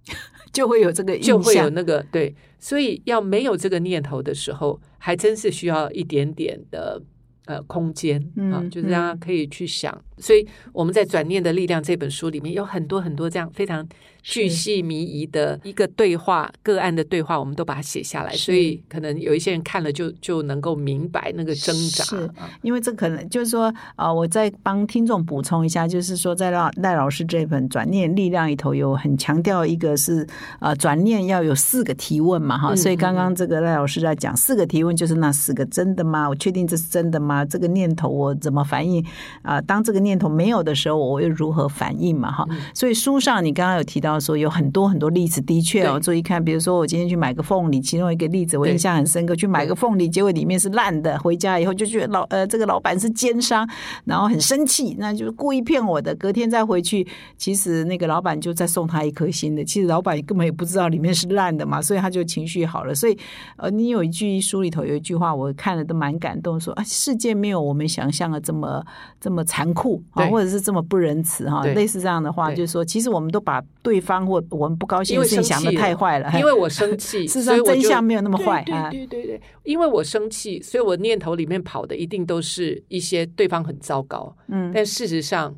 [0.52, 7.00] 就会有这个，就会有那个对，所以要没有这个念头的时候，还真是需要一点点的。
[7.46, 8.18] 呃，空间
[8.54, 10.02] 啊，就是让他可以去想。
[10.18, 13.86] 所以我们在《转念的力量》这本书里面有很多很多这样非常
[14.24, 18.32] 巨细靡遗的一个对话个案的对话，我们都把它写下来。
[18.34, 22.04] 所以可能有一些人看了就就能够明白那个挣扎。
[22.06, 22.30] 是，
[22.62, 30.26] 因为这可能就是说啊，我再帮听众补充一下，就是说在赖赖老师这本《转念力量》里头有很强调一个是
[30.60, 32.76] 啊，转念要有四个提问嘛，哈。
[32.76, 36.30] 所以刚刚这个赖老师在讲四个提问，就是那四个真的吗？
[36.30, 37.34] 我确定这是真的吗？
[37.34, 39.04] 啊，这个念头我怎么反应
[39.42, 39.60] 啊？
[39.62, 42.32] 当这个念头没有的时候，我又如何反应嘛？
[42.32, 53.68] 哈，所以书上你刚刚有提到说有很多很多例子，的确哦，注意看，比如说我今天去买个凤梨，其中一个例子我印象很深刻，去买个凤梨，结果里面是烂的，回家以后就觉得老呃这个老板是奸商，
[54.06, 56.16] 然后很生气，那就是故意骗我的。
[56.16, 57.06] 隔天再回去，
[57.38, 62.96] 其实那个老板就再送他一颗新的，其实老板根本也不知道里面是烂的嘛，所以他就情绪好了。
[62.96, 63.18] 所以
[63.58, 67.34] 呃，你有一句书里头有一句话，我看了都蛮感动，说啊世界。
[67.34, 68.82] 没有我们想象的这么
[69.20, 85.56] 这么残酷啊，或者是这么不仁慈哈，类似这样的话，就是说，其实我们都把对方或我们不高兴的事情想的太坏了，因为我生气，事实上真相没有那么坏对，对对对，因为我生气，所以我念头里面跑的一定都是一些对方很糟糕，嗯，但事实上。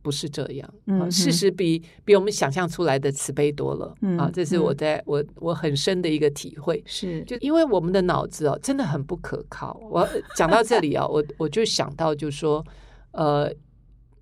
[0.00, 9.78] 不是这样，嗯，事实比比我们想象出来的慈悲多了，嗯啊，这是我在我我很深的一个体会，是就因为我们的脑子哦，真的很不可靠。
[9.90, 12.64] 我讲到这里啊，我我就想到，就说，
[13.10, 13.52] 呃，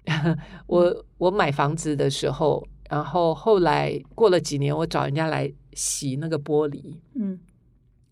[0.67, 7.39] 我我买房子的时候，然后后来过了几年，我找人家来洗那个玻璃，嗯，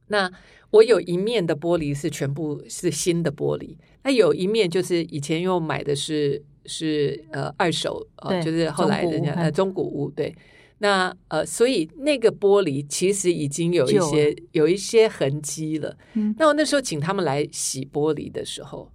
[0.08, 0.30] 那
[0.70, 6.42] 我有一面的玻璃是全部是新的玻璃，那有一面就是以前因为我买的是。
[6.66, 10.34] 是呃二手呃，就是后来人家呃中古屋对，
[10.78, 15.94] 那呃所以那个玻璃其实已经有一些有一些痕迹了。
[16.14, 18.90] 嗯那我那时候请他们来洗玻璃的时候，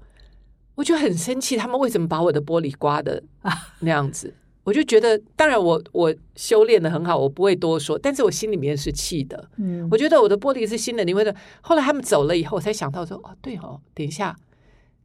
[0.74, 3.22] 我就很生气，他们为什么把我的玻璃刮的
[3.82, 4.34] 那样子？
[4.70, 9.50] 我就觉得，当然我我修炼的很好，我不会多说，但是我心里面是气的。
[9.58, 11.36] 嗯，我觉得我的玻璃是新的，你会的。
[11.62, 14.36] 后来他们走了以后，我才想到说，哦对哦，等一下。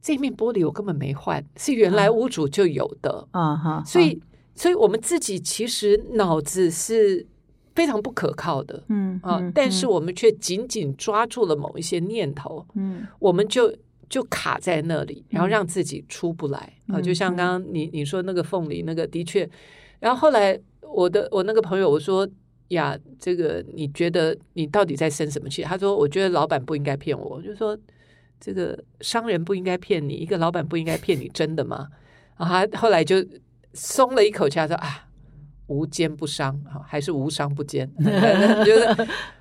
[0.03, 3.27] 这面玻璃我根本没换，是原来屋主就有的。
[3.31, 4.20] 啊哈，所以，
[4.55, 7.27] 所以我们自己其实脑子是
[7.74, 8.85] 非常不可靠的。
[8.90, 12.66] 嗯啊，但是我们却紧紧抓住了某一些念头。
[12.74, 13.74] 嗯，我们就
[14.08, 17.00] 就卡在那里，然后让自己出不来啊。
[17.00, 19.48] 就像刚刚你你说那个凤梨那个，的确，
[20.00, 22.28] 然后后来我的我那个朋友我说
[22.68, 25.62] 呀，这个你觉得你到底在生什么气？
[25.62, 27.76] 他说我觉得老板不应该骗我，就说
[28.40, 31.88] 这个商人不应该骗你，一个老板不应该骗你，真的吗？
[32.38, 33.16] 然后他后来就
[33.72, 35.08] 松了一口气，他说啊。
[35.66, 37.90] 无奸不商哈，还是无商不奸？
[38.64, 38.87] 就是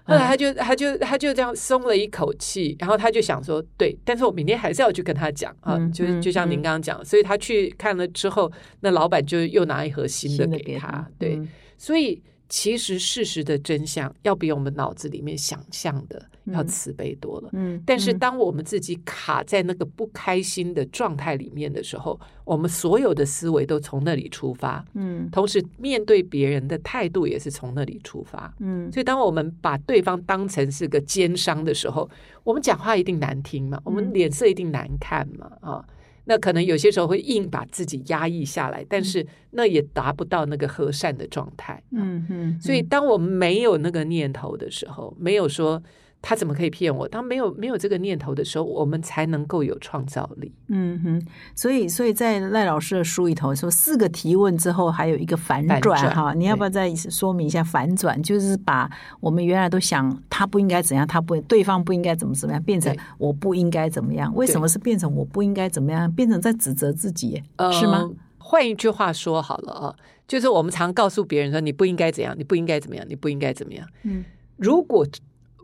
[0.03, 11.41] 后来他就他就他就这样松了一口气，然后他就想说，对，但是我明天还是要去跟他讲啊，就就像您刚刚讲，所以他去看了之后，那老板就又拿一盒新的给他，对，
[11.77, 12.21] 所以。
[12.53, 17.49] 其实事实的真相要比我们脑子里面想象的要慈悲多了。
[17.53, 24.85] 嗯，但是当我们自己卡在那个不开心的状态里面的时候，我们所有的思维都从那里出发。
[24.93, 28.53] 嗯，同时面对别人的态度也是从那里出发。
[28.59, 32.07] 嗯，所以当我们把对方当成是个奸商的时候，
[32.43, 35.83] 我们讲话一定难听嘛，我们脸色一定难看嘛，啊。
[36.25, 41.81] 那可能有些时候会硬把自己压抑下来，但是那也达不到那个和善的状态。
[41.91, 45.81] 嗯嗯，所以当我们没有那个念头的时候，没有说。
[46.25, 47.05] 他怎么可以骗我？
[47.05, 50.49] 当没有没有这个念头的时候，我们才能够有创造力。
[50.69, 58.23] 嗯哼，所以所以在赖老师的书里头说，四个提问之后还有一个反转哈，你要不要再说明一下反转？
[58.23, 64.33] 就是把我们原来都想他不应该怎样，他不对方不应该怎么怎么样，变成我不应该怎么样？
[64.33, 66.09] 为什么是变成我不应该怎么样？
[66.09, 68.09] 变成在指责自己，是吗？
[68.37, 73.85] 换一句话说好了啊，就是我们常告诉别人说你不应该怎样，你不应该怎么样，你不应该怎么样。
[74.03, 74.23] 嗯，
[74.55, 75.05] 如果。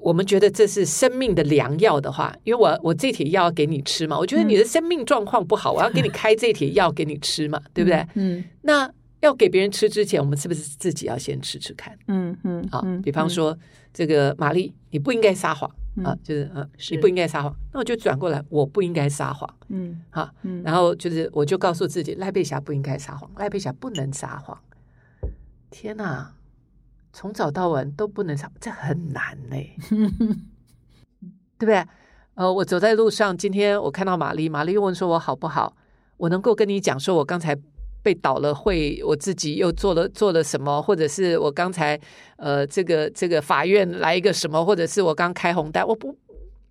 [0.01, 8.05] 我们觉得这是生命的良药的话，因为我我这帖药给你吃嘛，我觉得你的生命状况不好，我要给你开这帖药给你吃嘛， 对不对？
[8.15, 11.97] 嗯，那要给别人吃之前，我们是不是自己要先吃吃看？
[12.07, 13.57] 嗯嗯，啊，比方说
[13.93, 15.69] 这个玛丽，你不应该撒谎
[16.03, 20.29] 啊，就是啊，你不应该撒谎，那我就转过来，我不应该撒谎，嗯，好，
[20.63, 24.57] 然后就是我就告诉自己，赖贝霞不应该撒谎，赖贝霞不能撒谎。
[25.69, 26.33] 天哪！
[27.12, 29.76] 从早到晚都不能唱，这很难嘞，
[31.58, 31.84] 对不对？
[32.36, 35.76] 呃，我走在路上，今天我看到玛丽，玛丽又问说：“我好不好？”
[36.15, 37.54] 我能够跟你讲说，我刚才
[38.02, 42.00] 被倒了会，我自己又做了做了什么，或者是我刚才
[42.38, 46.17] 呃，这个这个法院来一个什么，或者是我刚开红单，我不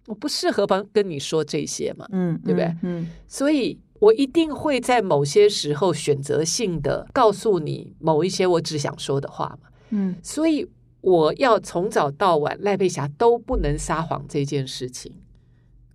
[0.07, 2.75] 我不适合帮跟你说这些嘛，嗯，对不对？
[2.83, 9.68] 嗯，所以我一定会在某些时候选择性的告诉你某一些我只想说的话嘛。
[9.91, 10.69] 嗯，所以
[11.01, 15.13] 我要从早到晚赖佩霞都不能撒谎这件事情，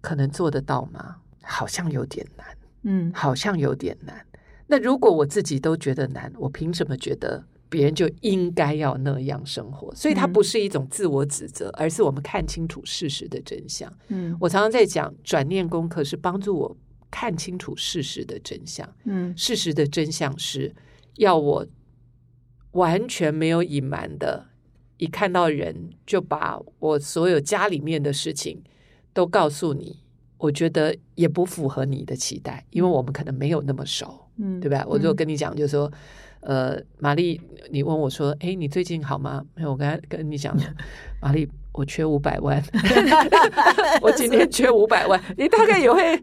[0.01, 1.17] 可能做得到吗？
[1.41, 2.47] 好像有点难，
[2.83, 4.25] 嗯，好像有点难。
[4.67, 9.93] 那如果我自己都觉得难，我凭什么觉得别人就应该要那样生活？
[9.93, 13.91] 所以它不是一种自我指责，而是我们看清楚事实的真相。
[14.07, 16.77] 嗯，我常常在讲转念功课是帮助我
[17.11, 18.89] 看清楚事实的真相。
[19.03, 20.73] 嗯，事实的真相是
[21.17, 21.67] 要我。
[22.73, 24.45] 完全没有隐瞒的，
[24.97, 28.61] 一看到人就把我所有家里面的事情
[29.13, 30.03] 都告诉你。
[30.37, 34.83] 我觉得也不符合你的期待，因为我们可能没有那么熟，嗯，对吧？
[34.85, 35.89] 我就跟你讲，就说，
[36.41, 39.41] 呃，玛丽，你问我说，哎，你最近好吗？
[39.55, 40.53] 没有，我刚才跟你讲，
[41.21, 42.61] 玛丽，我缺五百万，
[44.03, 46.21] 我今天缺五百万，你大概也会，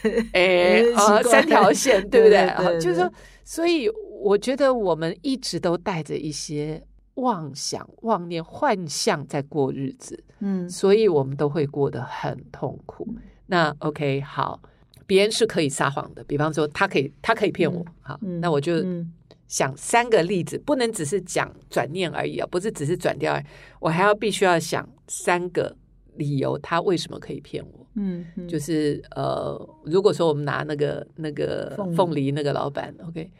[0.32, 2.38] 哎，啊，三条线， 对不对？
[2.38, 3.12] 啊，就是说，
[3.44, 3.90] 所以。
[4.24, 6.80] 我觉得我们一直都带着一些
[7.14, 13.04] 妄想、妄念、幻象在过日子，嗯，所以我们都会过得很痛苦。
[13.46, 14.62] 那 OK，好，
[15.08, 18.74] 别人是可以撒谎的，比方说他可以，他可以骗我，好，那我就
[19.48, 23.36] 想三个例子，不能只是讲转念而已啊，不是只是转掉，
[23.80, 25.76] 我还要必须要想三个
[26.14, 27.81] 理由，他为什么可以骗我？
[27.94, 32.32] 嗯，就是呃，如果说我们拿那个那个凤梨。
[32.32, 33.30] 那个老板，OK。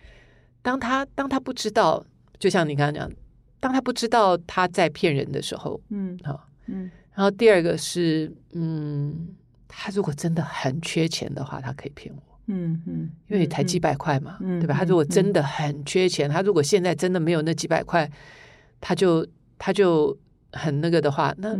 [0.60, 2.04] 当他当他不知道，
[2.38, 3.10] 就像你刚刚讲，
[3.58, 9.28] 当他不知道他在骗人的时候，嗯，好，嗯，然后第二个是，嗯，
[9.66, 14.74] 他如果真的很缺钱的话，他可以骗我，嗯嗯，因为才几百块嘛，对吧？
[14.74, 18.10] 他如果真的很缺钱，他如果现在真的没有那几百块，
[18.80, 19.26] 他就
[19.58, 20.14] 他就
[20.52, 21.56] 很那个的话，那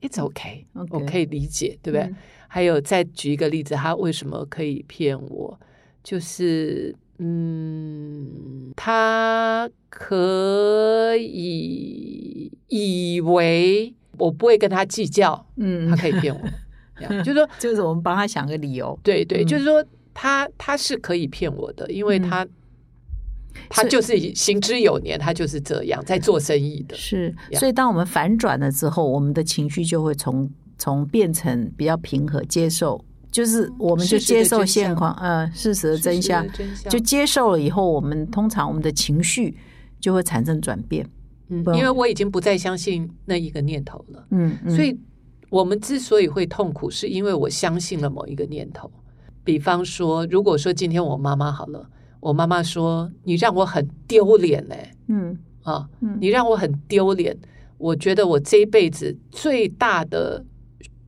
[0.00, 2.14] it's okay，我可以理解，对不对？
[2.46, 5.58] 还有再举一个例子，他为什么可以骗我？
[6.02, 6.94] 就是。
[7.20, 16.40] 嗯，他可以以为我不会跟他计较，嗯，他可以骗我，
[17.24, 22.46] 就是说，就是我们帮他想个理由，对对，就是说他他是可以骗我的，因为他
[23.68, 33.04] 他就是行之有年，他就是这样在做生意的，是，所以当我们反转了之后，我们的情绪就会从从变成比较平和接受。
[33.30, 36.46] 就是我们就接受现况，呃，事实的真相，
[36.88, 39.54] 就接受了以后，我们通常我们的情绪
[40.00, 41.06] 就会产生转变。
[41.48, 44.26] 嗯，因为我已经不再相信那一个念头了。
[44.30, 44.98] 嗯，所以
[45.50, 48.90] 我们之所以会痛苦，是因为我相信了某一个念头。
[49.44, 51.86] 比方说，如果说今天我妈妈好了，
[52.20, 55.88] 我妈妈说你让我很丢脸嘞，嗯啊，
[56.20, 57.36] 你让我很丢脸，
[57.78, 60.44] 我觉得我这一辈子最大的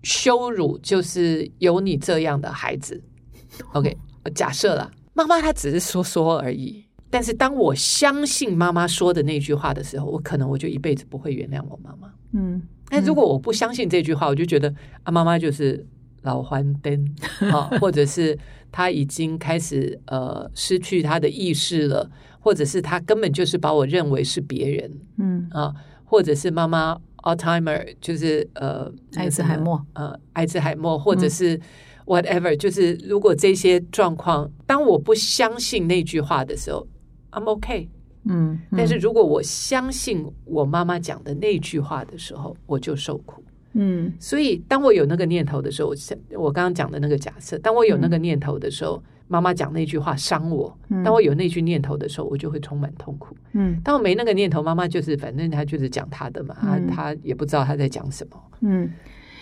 [0.02, 3.02] 羞辱就是有你这样的孩子。
[3.72, 3.96] OK，
[4.34, 6.84] 假设了，妈妈她只是说说而已。
[7.12, 12.08] 但是当我相信妈妈说的那句话的时候，我可能我就一辈子不会原谅我妈妈。
[12.32, 15.84] 嗯，但如果我不相信这句话，我就觉得啊，妈妈就是
[16.22, 17.14] 老欢灯
[17.50, 18.38] 啊，或者是
[18.70, 24.90] 他已经开始呃失去他的意识了，或者是他根本就是把我认为是别人。
[25.18, 31.60] 嗯啊，或者是妈妈 Alzheimer，就是呃艾兹海默，呃艾兹海默，或者是。
[32.06, 36.84] Whatever，就是如果这些状况，当我不相信那句话的时候
[37.30, 37.88] ，I'm OK。
[38.24, 43.44] 嗯，但是如果我相信我妈妈讲的那句话的时候，我就受苦。
[43.72, 50.72] 嗯，所以当我有那个念头的时候，我我刚刚讲的那个假设，当我有那个念头的时候，妈妈讲那句话伤我；
[51.04, 53.36] 当我有那句念头的时候，我就会充满痛苦。
[53.52, 58.36] 嗯，当我没那个念头，妈妈就是反正她就是讲她的嘛，她她也不知道她在讲什么。
[58.60, 58.90] 嗯。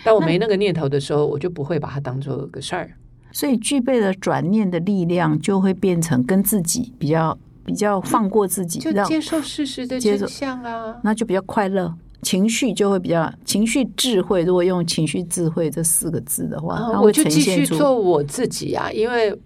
[0.05, 2.89] 当我没那个念头的时候，我就不会把它当做个事儿。
[3.33, 11.93] 所以，具备了转念的力量，就会变成跟自己比较比较放过自己，就接受事实的真相啊，那就比较快乐，
[12.23, 14.43] 情绪就会比较情绪智慧。
[14.43, 18.91] 如果用情绪智慧这四个字的话，我就继续做我自己啊。
[18.93, 19.37] 因为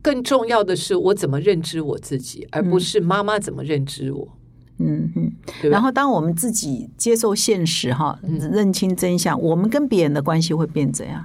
[0.00, 4.28] 更重要的是，我怎么认知我自己，而不是妈妈怎么认知我。
[4.78, 5.32] 嗯嗯，
[5.70, 8.18] 然后当我们自己接受现实哈，
[8.50, 11.24] 认清真相，我们跟别人的关系会变怎样？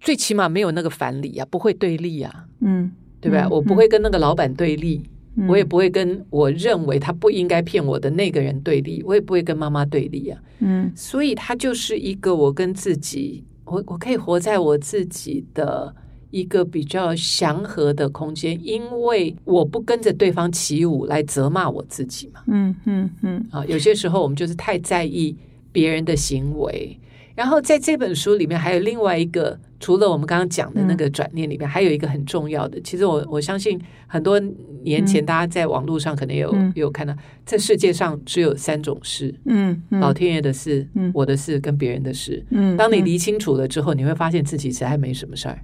[0.00, 3.48] 最起码没有那个反理啊，不会对立啊，嗯，对吧？
[3.50, 5.02] 我不会跟那个老板对立，
[5.48, 15.94] 我也不会跟我认为他不应该骗我的那个人对立，我也不会跟妈妈对立啊，嗯，所以他就是一个我跟自己，我我可以活在我自己的。
[16.34, 22.40] 一个比较祥和的空间，因为我不跟着对方起舞来责骂我自己嘛。
[22.48, 23.46] 嗯嗯嗯。
[23.52, 25.36] 啊，有些时候我们就是太在意
[25.70, 26.98] 别人的行为。
[27.34, 32.80] 然后在这本书里面，还有另外一个，除了我们刚刚讲的那个转念里面，还有一个很重要的。
[32.82, 34.38] 其实我我相信很多
[34.84, 37.12] 年前大家在网络上可能有有看到，
[37.44, 42.44] 这世界上只有三种事：嗯，老天爷的事，我的事，跟别人的事。
[42.50, 45.58] 嗯，当你理清楚了之后，你会发现自己其实还没什么事儿。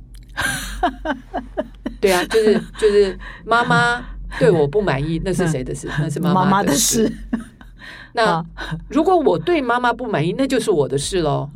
[2.01, 4.05] 对啊，就是就是妈妈
[4.39, 5.89] 对我不满意，那是谁的事？
[6.01, 7.13] 那是妈妈的事。
[8.15, 8.45] 那
[8.89, 11.49] 如果我对妈妈不满意，那就是我的事喽，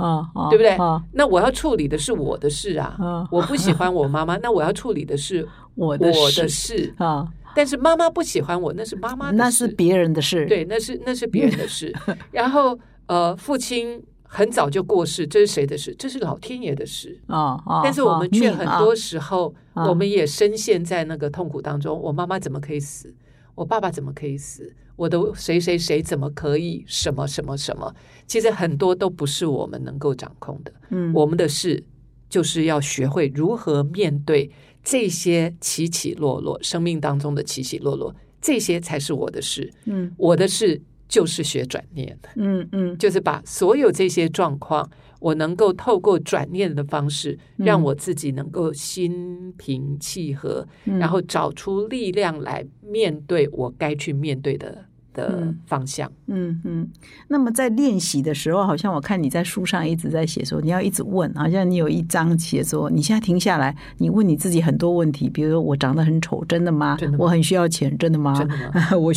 [0.50, 0.76] 对不对？
[1.12, 3.26] 那我要处理的是我的事啊。
[3.30, 7.26] 我不喜欢我妈妈，那我要处理的是我 的我的事啊。
[7.54, 10.46] 但是妈妈不喜欢我，那是妈妈，那是别人的事。
[10.46, 11.94] 对，那是那是别人的事。
[12.32, 14.02] 然后呃，父亲。
[14.26, 15.94] 很早就过世，这是谁的事？
[15.96, 17.56] 这是老天爷的事啊！
[17.84, 21.96] 但是我们却很多时候，我们也深陷在那个痛苦当中。
[21.96, 23.14] 我妈妈怎么可以死？
[23.54, 24.74] 我爸爸怎么可以死？
[24.96, 26.84] 我的谁谁谁怎么可以？
[26.86, 27.94] 什么什么什么？
[28.26, 30.72] 其实很多都不是我们能够掌控的。
[30.90, 31.82] 嗯，我们的事
[32.28, 34.50] 就是要学会如何面对
[34.82, 39.72] 这些起起落落，生命当中的起起落落，这些才是我的事。
[39.84, 40.80] 嗯，我的事。
[41.06, 44.90] 就是学转念，嗯嗯，就是把所有这些状况，
[45.20, 54.84] 我能够透过转念的方式，让我自己能够心平气和，然后找出力量来面对我该去面对的。
[55.14, 56.86] 的方向，嗯嗯。
[57.28, 66.98] 那么在练习的时候，好像我看你在书上一直在写说，你要一直问，好像你有一章写说，你现在停下来，你问你自己很多问题，比如说我长得很丑，真的吗？
[67.16, 68.34] 我很需要钱，真的吗？
[69.00, 69.12] 我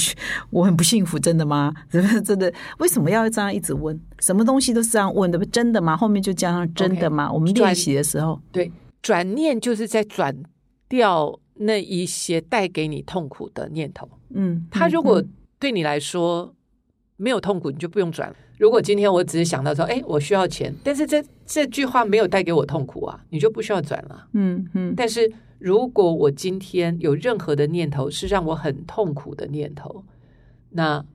[0.51, 1.73] 我很不幸福，真的吗？
[2.23, 2.53] 真的？
[2.77, 3.99] 为什么要这样一直问？
[4.19, 5.37] 什么东西都是这样问的？
[5.47, 5.97] 真的吗？
[5.97, 7.31] 后面就加上真的吗？
[7.31, 8.71] 我们练习的时候，对，
[9.01, 10.35] 转念就是在转
[10.87, 14.07] 掉那一些带给你痛苦的念头。
[14.29, 15.23] 嗯，他如果。
[15.60, 16.55] 对你来说
[17.16, 18.36] 没有痛苦，你就不用转。
[18.58, 24.28] 如果今天我只是想到说，哎，我需要钱，但是这这句话没有带给我痛苦啊，你就不需要转了。
[24.34, 24.93] 嗯嗯。
[24.95, 30.03] 但是如果我今天有任何的念头是让我很痛苦的念头，
[30.72, 31.05] 那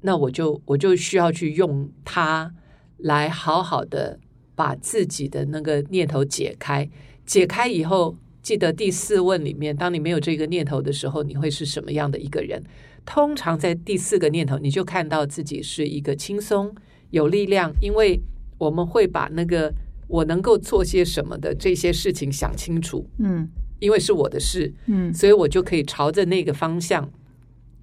[0.00, 2.54] 那我就我就需要去用它
[2.96, 4.18] 来好好的
[4.54, 6.88] 把自己的那个念头解开。
[7.24, 12.62] 解开以后，记得第四问里面，当你没有这个念头的时候，你会是什么样的一个人？
[13.04, 16.74] 通常在第四个念头，你就看到自己是一个轻松、
[17.10, 18.20] 有力量，因为
[18.58, 19.72] 我们会把那个
[20.08, 23.48] 我能够做些什么的这些事情想清楚，嗯
[23.80, 27.10] 因为是我的事，嗯所以我就可以朝着那个方向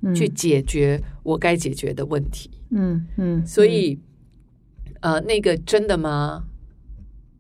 [0.02, 2.50] 嗯去解决我该解决的问题。
[2.70, 4.00] 嗯嗯，所以，
[5.02, 6.46] 呃，那个真的吗？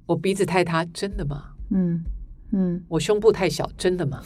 [0.08, 1.52] 我鼻子太塌，真的吗？
[1.70, 2.04] 嗯
[2.52, 4.22] 嗯我胸部太小，真的吗？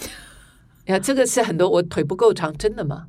[0.86, 3.08] 呀，这个是很多，我腿不够长，真的吗？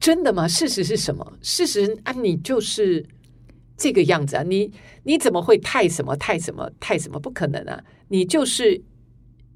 [0.00, 0.46] 真的吗？
[0.48, 1.32] 事实是什么？
[1.42, 3.04] 事实啊，你就是
[3.76, 4.42] 这个样子啊！
[4.42, 4.70] 你
[5.02, 7.18] 你怎么会太什么太什么太什么？
[7.18, 7.82] 不可能啊！
[8.08, 8.80] 你就是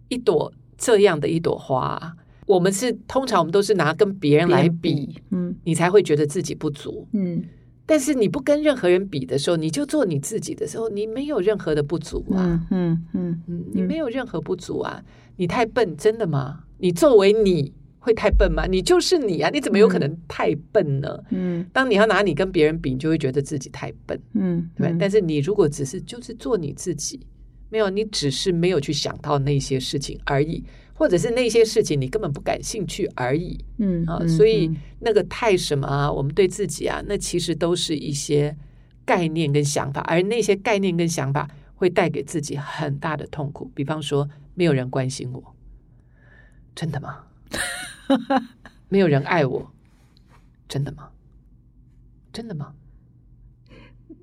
[0.09, 2.15] 一朵这样的一朵花啊。
[2.47, 7.07] 我们是通常我们都是拿跟别人来比，，嗯你才会觉得自己不足。
[7.13, 7.45] 嗯
[7.85, 12.67] 但是你不跟任何人比的时候，你就做你自己的时候，你没有任何的不足啊。
[12.71, 15.03] 嗯嗯嗯嗯，你没有任何不足啊！
[15.37, 16.65] 你太笨，真的吗？
[16.77, 18.67] 你作为你会太笨吗？
[18.67, 19.51] 你就是你啊！
[19.51, 21.19] 你怎么有可能太笨呢？
[21.31, 24.97] 嗯当你要拿你跟别人比，你就会觉得自己太笨，嗯，对吧？
[24.99, 27.21] 但是你如果只是就是做你自己，
[27.69, 33.77] 没有你只是没有去想到那些事情而已，或者是那些事情你根本不感兴趣而已啊。
[33.79, 38.57] 嗯啊所以嗯那个太什么啊，我们对自己啊，那其实都是一些
[39.05, 43.71] 概念跟想法，而那些概念跟想法会带给自己很大的痛苦。
[43.75, 45.55] 比方说，没有人关心我，
[46.75, 47.25] 真的吗？
[48.09, 48.49] 哈 哈
[48.89, 49.71] 没有人爱我，
[50.69, 51.11] 真的吗？
[52.33, 52.73] 真的吗？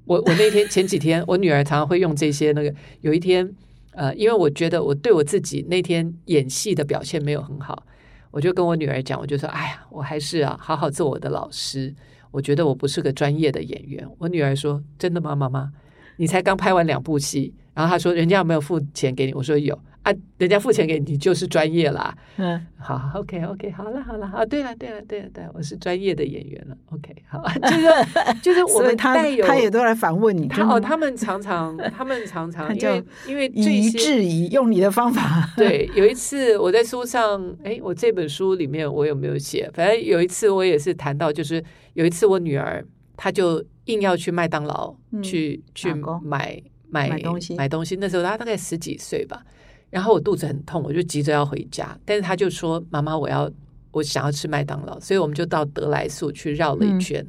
[0.05, 2.73] 我我那天前几天，我女儿常常会用这些那个。
[3.01, 3.51] 有一天，
[3.91, 7.85] 呃，因为我觉得我对我自己那天演戏的表现没有很好，
[8.31, 11.93] 我就跟我女儿讲，我就说：“哎呀，我还是啊，好好做我的老师。
[12.31, 15.71] 我觉得我不是个专业的演员。”我女儿说：“真的吗，妈妈？
[16.17, 22.65] 你才刚拍完两部戏。”然后她说：“人家有没有付钱给你？”我说：“有啊，人家付钱给你，你就是专业啦。”嗯。
[22.77, 39.67] 好，OK OK，好了好了，啊，对了对了对了对了，我是专业的演员了，OK，好， 就是就是我们他带有他也都来反问你，他哦，他们常常 他们常常因为因为这以质疑，用你的方法， 对，有一次我在书上，哎，我这本书里面我有没有写？
[39.73, 41.63] 反正有一次我也是谈到，就是
[41.95, 42.85] 有一次我女儿
[43.17, 45.91] 她就硬要去麦当劳、嗯去去
[46.21, 47.95] 买买买东西买东西。
[47.95, 49.41] 那时候她大概十几岁吧，
[49.89, 53.49] 然后我肚子很痛，我就急着要回家，但是他就说：“妈妈，我要
[53.91, 57.25] 我想要吃麦当劳。”所以我们就到德来速去绕了一嗯圈。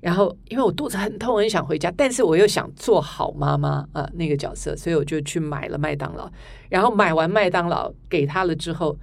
[0.00, 6.30] 然后，因为我肚子很痛，很想回家，但是我又想做好妈妈啊、那个角色，所以我就去买了麦当劳。
[6.70, 8.98] 然后买完麦当劳给他了之后，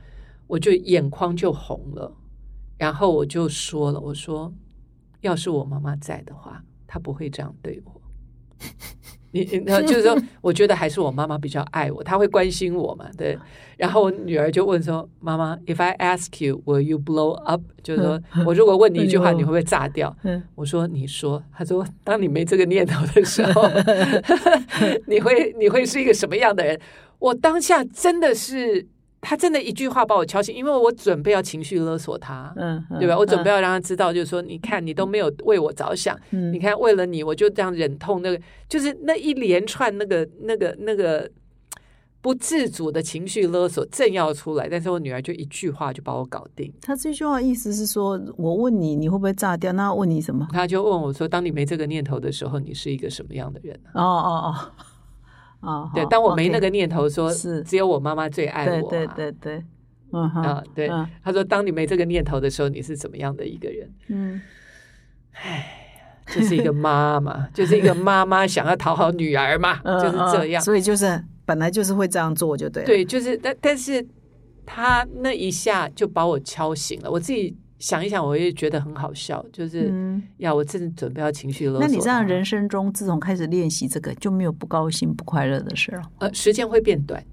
[0.47, 2.11] 我就眼眶就红了。
[2.77, 4.51] 然后我就说了，我说
[5.21, 8.01] 要是我妈妈在的话，她不会这样对我。
[9.45, 13.37] 你就是说， 我觉得还是我妈妈比较爱我，她会关心我嘛，对。
[13.77, 20.15] 然后我女儿就问说：“妈妈，If I ask you, will you blow up？” 就是说我如果问你一句话，你会不会炸掉？
[20.23, 23.69] 嗯我说：“你说。”她说：“当你没这个念头的时候
[25.07, 26.79] 你会你会是一个什么样的人？”
[27.19, 28.87] 我当下真的是，
[29.29, 33.17] 他真的一句话把我敲醒，因为我准备要情绪勒索他，嗯，嗯对吧？
[33.17, 41.29] 我准备嗯要让他知道，就是说，你看你都没有为我着想，嗯你看为了你，我就这样忍痛，那个就是那一连串那个那个那个
[42.21, 46.73] 不自主的情绪勒索正要出来，但是我女儿就一句话就把我搞定。
[46.81, 49.73] 他这句话意思是说，我问你，你会不会炸掉？
[49.73, 50.47] 那问你什么？
[50.53, 54.71] 他就问我说：“当你没这个念头的时候，你是一个什么样的人呢哦哦哦
[55.61, 59.63] 哦，对，好当我没那个念头说，是只有我妈妈最爱我、啊，对对对，
[60.11, 60.87] 嗯哼啊，对。
[60.87, 63.93] 嗯他说：“当你没这个念头的时候，你是怎么样的一个人？
[64.09, 64.41] 嗯
[66.27, 70.61] 就是一个妈妈，就是一个妈妈想要讨好女儿嘛，嗯就是这样。
[70.61, 72.87] 嗯所以就是本来就是会这样做，就对了。
[72.87, 74.05] 对，就是但但是
[74.65, 77.09] 他那一下就把我敲醒了。
[77.09, 81.81] 我自己想一想，我也觉得很好笑，就是、嗯，呀，我正准备要情绪勒索。
[81.81, 86.01] 那你这样人生中，自从开始练习这个，就没有不高兴、不快乐的事了？
[86.19, 87.23] 呃，时间会变短。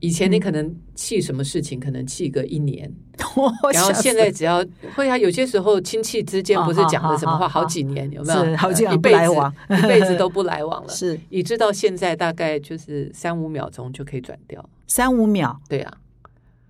[0.00, 2.92] 以前你嗯可能气什么事情，可能气个一年，
[3.72, 4.64] 然后现在只要
[4.96, 8.56] 会啊，有些时候亲戚之间不是讲了什么话，哦好几年有没有？
[8.56, 10.88] 好几辈子不来往一辈子都 不来往了。
[10.88, 14.68] 是以致到现在大概就是三五秒钟就可以转掉。
[14.88, 15.94] 三五秒，对啊，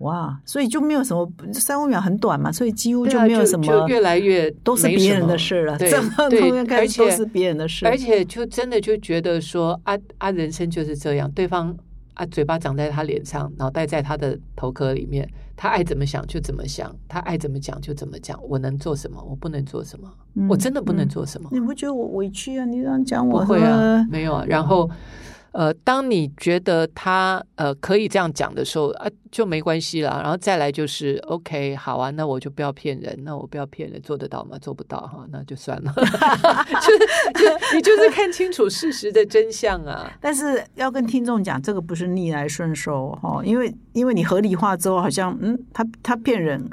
[0.03, 11.75] 哇，所以就没有什么三五秒很短嘛，所以几乎对啊没有什么，就越来越都是别人的事了，对这么对而且都是别人的事，而且就真的就觉得说啊啊，人生就是这样，对方
[12.13, 18.39] 啊嘴巴长在他脸上，脑袋在他的头壳里面，他爱怎么想就怎么想，他爱怎么讲就怎么讲。
[18.47, 19.23] 我能做什么？
[19.27, 20.11] 我不能做什么？
[20.35, 21.49] 嗯我真的不能嗯做什么？
[21.51, 22.65] 你不觉得我委屈啊？
[22.65, 24.43] 你这样讲我不会啊呃，没有啊。
[24.47, 24.89] 然后
[25.53, 30.19] 呃，当你觉得他呃可以这样讲的时候啊，就没关系了。
[30.21, 34.57] 然后再来就是 OK，好啊，那我就不要骗人，那我不要骗人，做得到吗？
[34.59, 35.93] 做不到哈，那就算了。
[35.95, 36.99] 就是
[37.33, 40.11] 就你就是看清楚事实的真相啊。
[40.19, 46.67] 但是要跟听众讲，这个不是逆来顺受哈，因为因为你合理化之后，好像嗯，他他骗人。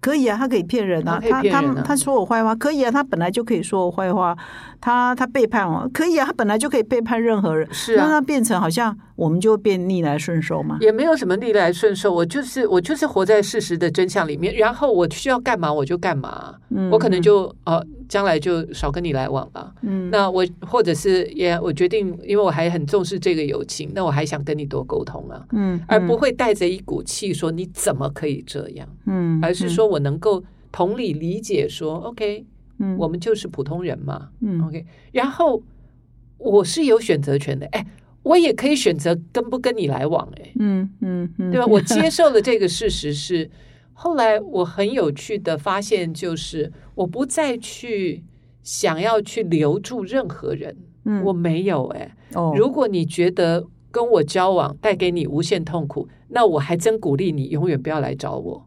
[0.00, 4.36] 可以啊，他可以骗人啊，他他他说我坏话，可以啊，他本来就可以说我坏话，
[4.84, 8.94] 他他背叛我，可以啊，他本来就可以背叛任何人，是让他变成好像。
[9.16, 10.76] 我们就变逆来顺受嘛？
[10.80, 32.44] 也没有什么逆来顺受，我就是我就是活在事实的真相里面，然后我需要干嘛我就干嘛，嗯，我可能就呃将来就少跟你来往了，嗯，那我或者是也我决定，因为我还很重视这个友情，那我还想跟你多沟通啊，嗯，而不会带着一股气说你怎么可以这样，嗯，而是说我能够同理理解说，OK，
[32.78, 35.62] 嗯，我们就是普通人嘛，嗯，OK，然后
[36.38, 37.86] 我是有选择权的，哎。
[38.24, 41.66] 我也可以选择跟不跟你来往，哎，嗯嗯嗯，对吧？
[41.66, 43.50] 我接受了这个事实，是
[43.92, 48.24] 后来我很有趣的发现，就是我不再去
[48.62, 58.66] 想要去留住任何人，嗯，我没有，哎，哦，如果你觉得跟我交往带给你无限痛苦，那我还真鼓励你永远不要来找我，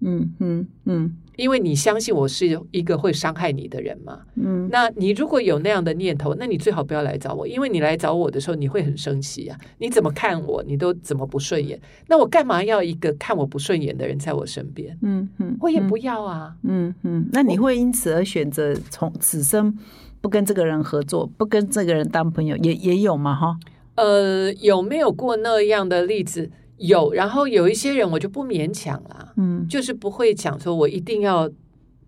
[0.00, 1.16] 嗯嗯嗯。
[1.40, 9.58] 因为你相信我是一个会伤害你的人嘛，嗯，那你如果有那样的念头，那你最好不要来找我，因为你来找我的时候，你会很生气啊！
[9.78, 14.96] 你怎么看我，你都怎么不顺眼，那我干嘛要一个看我不顺眼的人在我身边？
[15.00, 19.74] 嗯嗯，我也不要啊，嗯嗯，那你会因此而选择从此生
[20.20, 23.34] 不跟这个人合作，不跟这个人当朋友，也也有嘛？
[23.34, 23.56] 哈，
[23.94, 26.50] 呃，有没有过那样的例子？
[26.80, 31.50] 有，然后有一些人我就不勉强了，嗯，就是不会讲说我一定要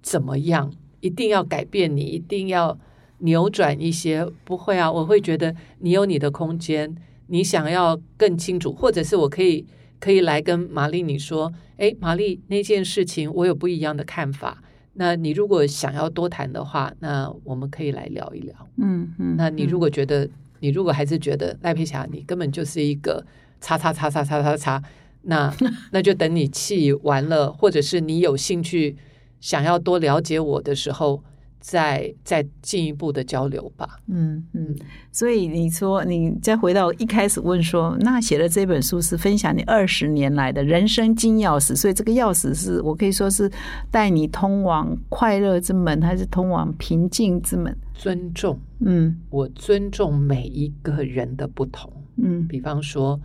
[0.01, 2.79] 怎么样，一定要改变你，一定要
[3.19, 6.97] 扭转一些，不会啊，我会觉得你有你的空间，
[7.27, 9.67] 你想要更清楚，或者是我可以
[10.01, 14.63] 可以来跟玛丽你说，哎，玛丽那件事情我有不一样的看法，
[14.95, 20.27] 那你如果想要多谈的话，那我们可以来聊一聊，嗯嗯，那你如果觉得
[20.61, 23.23] 你如果还是觉得赖佩霞你根本就是一个。
[23.63, 24.83] 擦擦擦擦擦擦擦，
[25.23, 25.55] 那
[25.93, 28.97] 那就等你气完了，或者是你有兴趣
[29.41, 31.23] 想要多了解我的时候，
[31.61, 34.01] 再再进一步的交流吧。
[34.09, 34.75] 嗯嗯，
[35.13, 43.49] 所以你说你再回到一开始问说，那写的这本书是分享你二十年来的人生金钥匙，所以这个钥匙是我可以说是
[43.93, 47.73] 带你通往快乐之门，还是通往平静之门？
[47.95, 51.93] 尊重，嗯，我尊重每一个人的不同。
[52.17, 53.21] 嗯，比方说。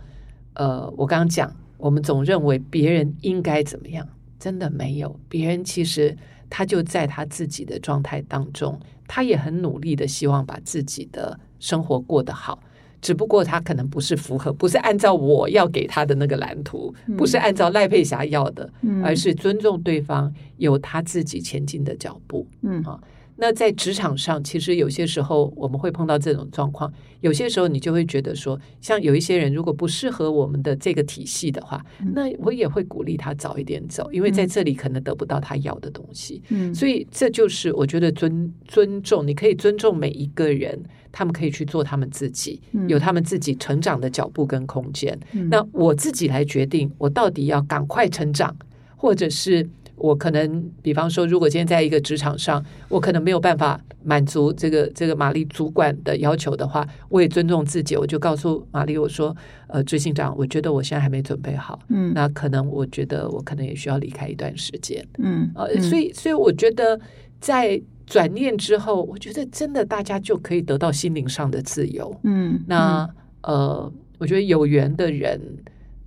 [0.58, 4.06] 呃，我刚刚讲，我们总认为别人应该怎么样，
[4.38, 5.18] 真的没有。
[5.28, 6.14] 别人其实
[6.50, 12.60] 他就在他自己的状态当中，他也很努力的希望把自己的生活过得好，
[13.00, 18.68] 只不过他可能不是符合，不是按照我要给他的那个蓝图，不是按照赖佩霞要的，
[19.04, 22.44] 而是尊重对方有他自己前进的脚步。
[22.62, 23.00] 嗯啊。
[23.40, 26.92] 那在职场上，其实有些时候我们会碰到这种状况。
[27.20, 31.84] 有些时候你就会觉得说，像有一些人如果不适合我们的这个体系的话，
[32.14, 36.42] 那我也会鼓励他早一点走，因为在这里可能得不到他要的东西。
[36.48, 40.76] 嗯，所以这就是我觉得尊尊重，你可以尊重每一个人，
[41.12, 45.16] 他们可以去做他们自己，有他们自己成长的脚步跟空间。
[45.48, 48.56] 那我自己来决定，我到底要赶快成长，
[48.96, 49.68] 或者是。
[49.98, 59.36] 我可能，比方说，如果今天在一个职场上，我可能没有办法满足这个这个玛丽主管的要求的话，我也尊重自己，我就告诉玛丽我说，
[59.66, 66.98] 呃，执行长，我觉得我现在还没准备好，嗯，那可能我觉得我可能也需要离开一段时间，嗯，呃，所以所以我觉得
[67.40, 73.08] 在转念之后，我觉得真的大家就可以得到心灵上的自由，嗯，那
[73.42, 75.40] 呃，我觉得有缘的人，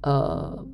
[0.02, 0.66] 呃。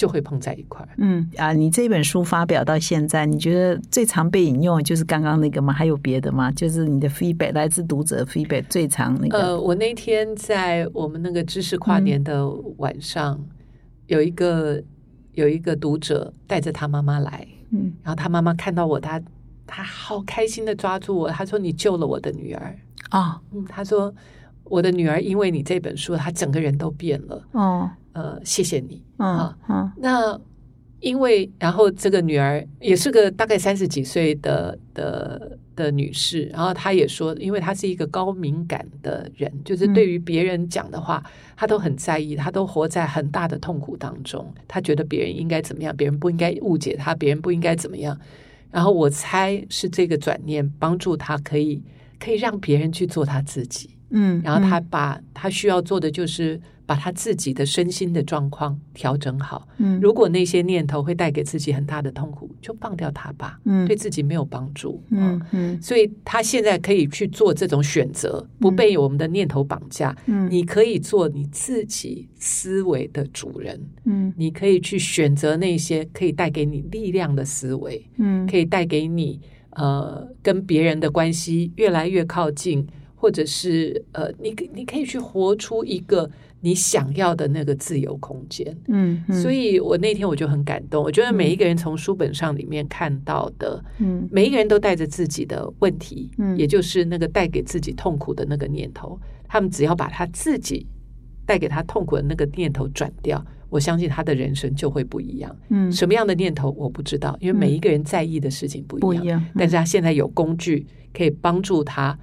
[0.00, 0.88] 就会碰在一块。
[0.96, 5.74] 嗯啊，你这本书发表到现在，你觉得最常被引用就是刚刚那个吗？
[5.74, 6.50] 还有别的吗？
[6.52, 9.38] 就是你的 feedback 来自读者 feedback 最常那个。
[9.38, 12.48] 呃，我那天在我们那个知识跨年的
[12.78, 13.38] 晚上，
[14.06, 14.82] 有一个
[15.32, 19.20] 有一个读者带着他妈妈来，嗯，然后他妈妈看到我，他
[19.66, 22.74] 他好开心的抓住我，他说：“你救了我的女儿
[23.10, 24.14] 啊！”嗯，他说
[24.64, 27.90] ：“我的女儿因为你这本书，她整个人都变了。”哦。
[28.12, 29.56] 呃，谢谢你啊。
[29.96, 30.38] 那
[31.00, 41.24] 因为，然后这个女儿也是个大概三十几岁的的的女士，然后她也说，因为她是一个高敏感的人，就是对于别人讲的话，
[41.56, 44.52] 她都很在意，她都活在很大的痛苦当中。
[44.68, 48.18] 她觉得别人应该怎么样，别人不应该误解她，别人不应该怎么样。
[48.70, 51.82] 然后我猜是这个转念帮助她，可以
[52.18, 53.96] 可以让别人去做她自己。
[54.10, 59.68] 嗯，然后他把他需要做的就是把他自己的身心的状况调整好。
[59.78, 63.60] 嗯，如果那些念头会带给自己很大的痛苦，就放掉它吧。
[63.64, 65.00] 嗯，对自己没有帮助。
[65.10, 70.12] 嗯嗯，所以他现在可以去做这种选择，不被我们的念头绑架。
[70.26, 73.80] 嗯，你可以做你自己思维的主人。
[74.06, 78.04] 嗯，你可以去选择那些可以带给你力量的思维。
[78.16, 79.40] 嗯，可以带给你
[79.76, 82.84] 呃跟别人的关系越来越靠近。
[83.22, 86.30] 或者是呃，你你可以去活出一个
[86.60, 91.02] 你想要的那个自由空间，嗯，所以我那天我就很感动。
[91.02, 99.18] 我觉得每一个人从书本上里面看到的，嗯，每一个人都带着自己的问题，嗯，也就是那个带给自己痛苦的那个念头。
[99.48, 100.86] 他们只要把他自己
[101.46, 105.56] 带给他痛苦的那个念头转掉，我相信他的人生就会不一样。
[105.70, 109.44] 嗯，什么样的念头我不知道，因为每一个人在意的事情不一样。
[109.56, 112.18] 但是他现在有工具可以帮助他。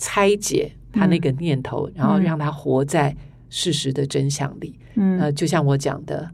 [0.00, 3.12] 拆解他那个念头，然后让他活在
[3.50, 4.78] 事实的真相里。
[4.94, 6.30] 嗯，呃，就像我讲的。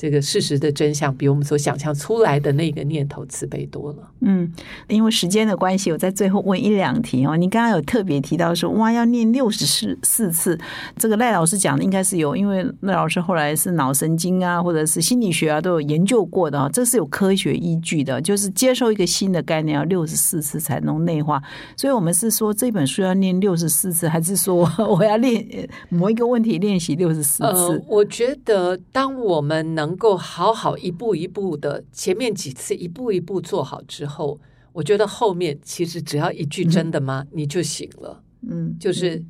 [0.00, 3.98] 这个事实的真相比我们所想象出来的那个念头慈悲多了。
[4.20, 4.48] 嗯，
[4.86, 7.36] 因为时间的关系，我在最后问一两题哦。
[7.36, 10.56] 你刚刚有特别提到说，哇，要念六十四四次。
[10.96, 18.22] 这个赖老师讲的应该是有，因为赖老师后来是脑神经啊，或者是心理学啊，都有研究过的啊，这是有科学依据的。
[18.22, 21.42] 就是接受一个新的概念要六十四次才能内化。
[21.76, 27.84] 所以我们是说这本书要念六十四次，还是说我要练某一个问题练习六十四次？
[27.88, 34.38] 我觉得当我们能能够好好一步一步的，前面几次一步一步做好之后，
[34.74, 38.22] 我觉得后面其实只要一句“真的吗”，你就行了。
[38.42, 39.24] 嗯，就是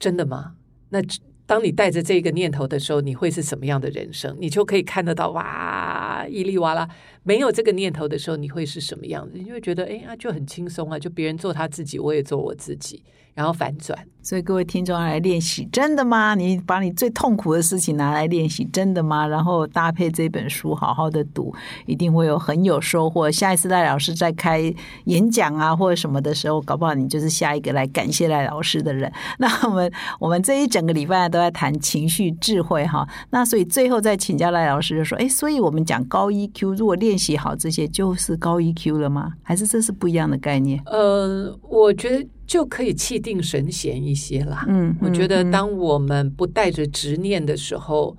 [0.00, 0.56] 真的吗？
[0.88, 1.00] 那
[1.46, 4.36] 当你带着这个念头的时候，你会是什么样的人生？
[4.40, 6.88] 你就可以看得到哇，伊利哇啦。
[7.22, 9.38] 没有这个念头的时候，你会是什么样子？
[9.38, 14.04] 你就会觉得，哎呀，就很轻松啊，就别人做他自己，我也做我自己，然后反转。
[14.22, 16.36] 所以各位听众来练习，真的吗？
[16.36, 19.26] 你把你最痛苦的事情拿来练习，真的吗？
[19.26, 21.52] 然后搭配这本书，好好的读，
[21.86, 23.28] 一定会有很有收获。
[23.28, 24.72] 下一次赖老师在开
[25.06, 29.12] 演讲啊，或者什么的时候，搞不好你就是下一个来感谢赖老师的人。
[29.38, 33.04] 那我们 我们这一整个礼拜都在谈情绪智慧哈。
[33.30, 39.32] 那所以最后再请教赖老师，就说：哎，所以我们讲高 EQ，如果练习好这些，就是高 EQ 了吗？
[39.42, 40.80] 还是这是不一样的概念？
[40.86, 42.24] 呃，我觉得。
[42.44, 44.64] 就可以气定神闲一些啦。
[44.68, 48.16] 嗯，我觉得当我们不带着执念的时候，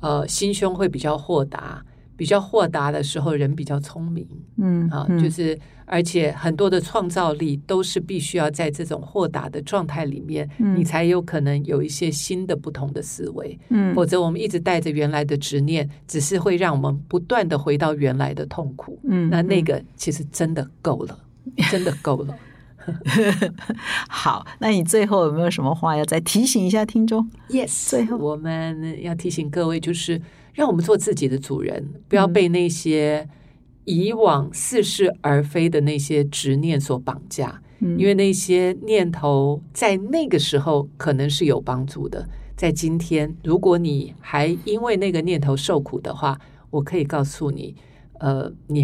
[0.00, 1.82] 呃，心胸会比较豁达。
[2.18, 4.26] 比较豁达的时候，人比较聪明。
[4.56, 13.58] 嗯，啊，就是而且很多的创造力都是必须要在这种豁达的状态里面，你才有可能有一些新的不同的思维。
[13.68, 18.98] 嗯，否则我们一直带着原来的执念，只是会让我们不断的回到原来的痛苦。
[19.04, 21.18] 嗯，那那个其实真的够了，
[21.70, 22.34] 真的够了。
[24.08, 30.20] 好，那你最后有没有什么话要再提醒一下听众？Yes，最后我们要提醒各位，就是
[30.52, 33.28] 让我们做自己的主人，不要被那些
[33.84, 37.62] 以往似是而非的那些执念所绑架。
[37.78, 42.26] 因为那些念头在那个时候可能是有帮助的，
[42.56, 47.76] 在今天，如果你还因为那个念头受苦的话，我可以告诉你，
[48.18, 48.82] 呃，你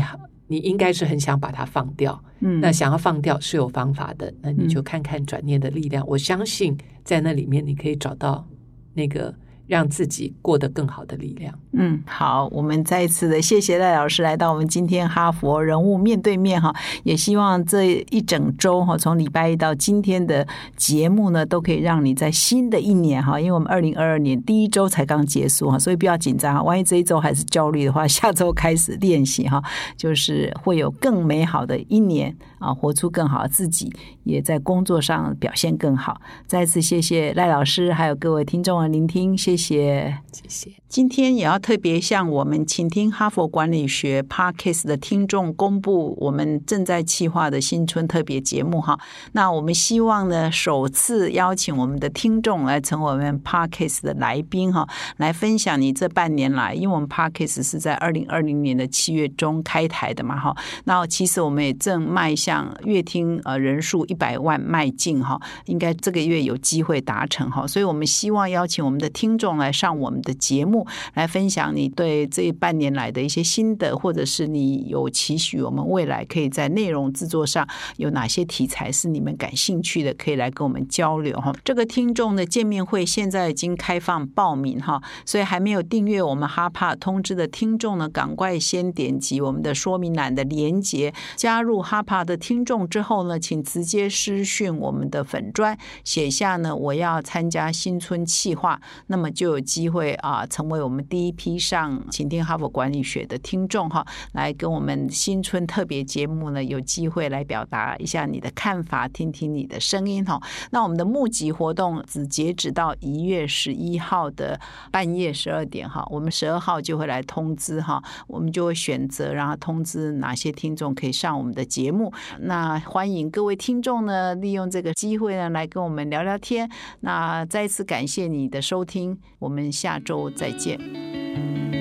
[0.53, 2.22] 你应该是很想把它放掉。
[2.40, 6.07] 嗯，那想要放掉是有方法的，那你就看看转念的力量。
[6.07, 8.46] 我相信在那里面你可以找到
[8.92, 9.34] 那个。
[9.66, 11.52] 让自己过得更好的力量。
[11.72, 20.46] 嗯，好，我们再一次的谢谢赖老师来到我们今天哈佛人物面对面哈，也希望这一整周哈，从礼拜一到今天的
[20.76, 29.62] 节目呢，都可以让你在新的一年哈，因为我们二零二二年第一周才刚结束哈，所以不要紧张哈，万一这一周还是焦虑的话，下周开始练习哈，
[29.96, 33.92] 就是会有更美好的一年啊，活出更好自己，
[34.24, 36.20] 也在工作上表现更好。
[36.46, 39.52] 再次谢谢赖老师，还有各位听众的聆听，谢。
[39.56, 40.14] 谢谢，
[40.48, 40.70] 谢。
[40.88, 48.98] 今天也要特别向我们倾听哈佛管理学 Parkes 的听众公布我们正在计划的新春特别节目哈。
[49.32, 54.86] 那我们希望呢，首次邀请我们的听众来成为我们 Parkes 的来宾哈，
[55.16, 60.54] 来分享你这半年来，因为我们 Parkes 是在二零二零年的七月中开台的嘛哈。
[60.84, 62.51] 那其实我们也正迈向
[62.84, 67.66] 月听呃人数一百万迈进哈，应该这个月有机会达成哈。
[67.66, 69.32] 所以我们希望邀请我们的听。
[69.42, 81.53] 众来上我们的节目，来分享你对这半年来的一些心得，或者是你有期许，我们未来可以在内容制作上有哪些题材是你们感兴趣的，可以来跟我们交流哈。
[81.64, 110.43] 这个听众的见面会现在已经开放报名哈，所以还没有订阅我们哈帕通知的听众呢，赶快先点击我们的说明栏的连接，加入哈帕的听众之后呢，请直接私讯我们的粉砖，写下呢我要参加新春企划，那么就有机会啊，成为我们第一批上请听哈佛管理学的听众哈，来跟我们新春特别节目呢有机会来表达一下你的看法，听听你的声音哈。
[110.72, 114.59] 那我们的募集活动只截止到一月十一号的
[114.90, 122.12] 半夜十二点哈，我们十二号就会来通知哈，我们就会选择然后通知哪些听众可以上我们的节目。
[122.41, 126.70] 那欢迎各位听众呢，利用这个机会呢来跟我们聊聊天。
[127.01, 131.72] 那再次感谢你的收听，我们下周再见。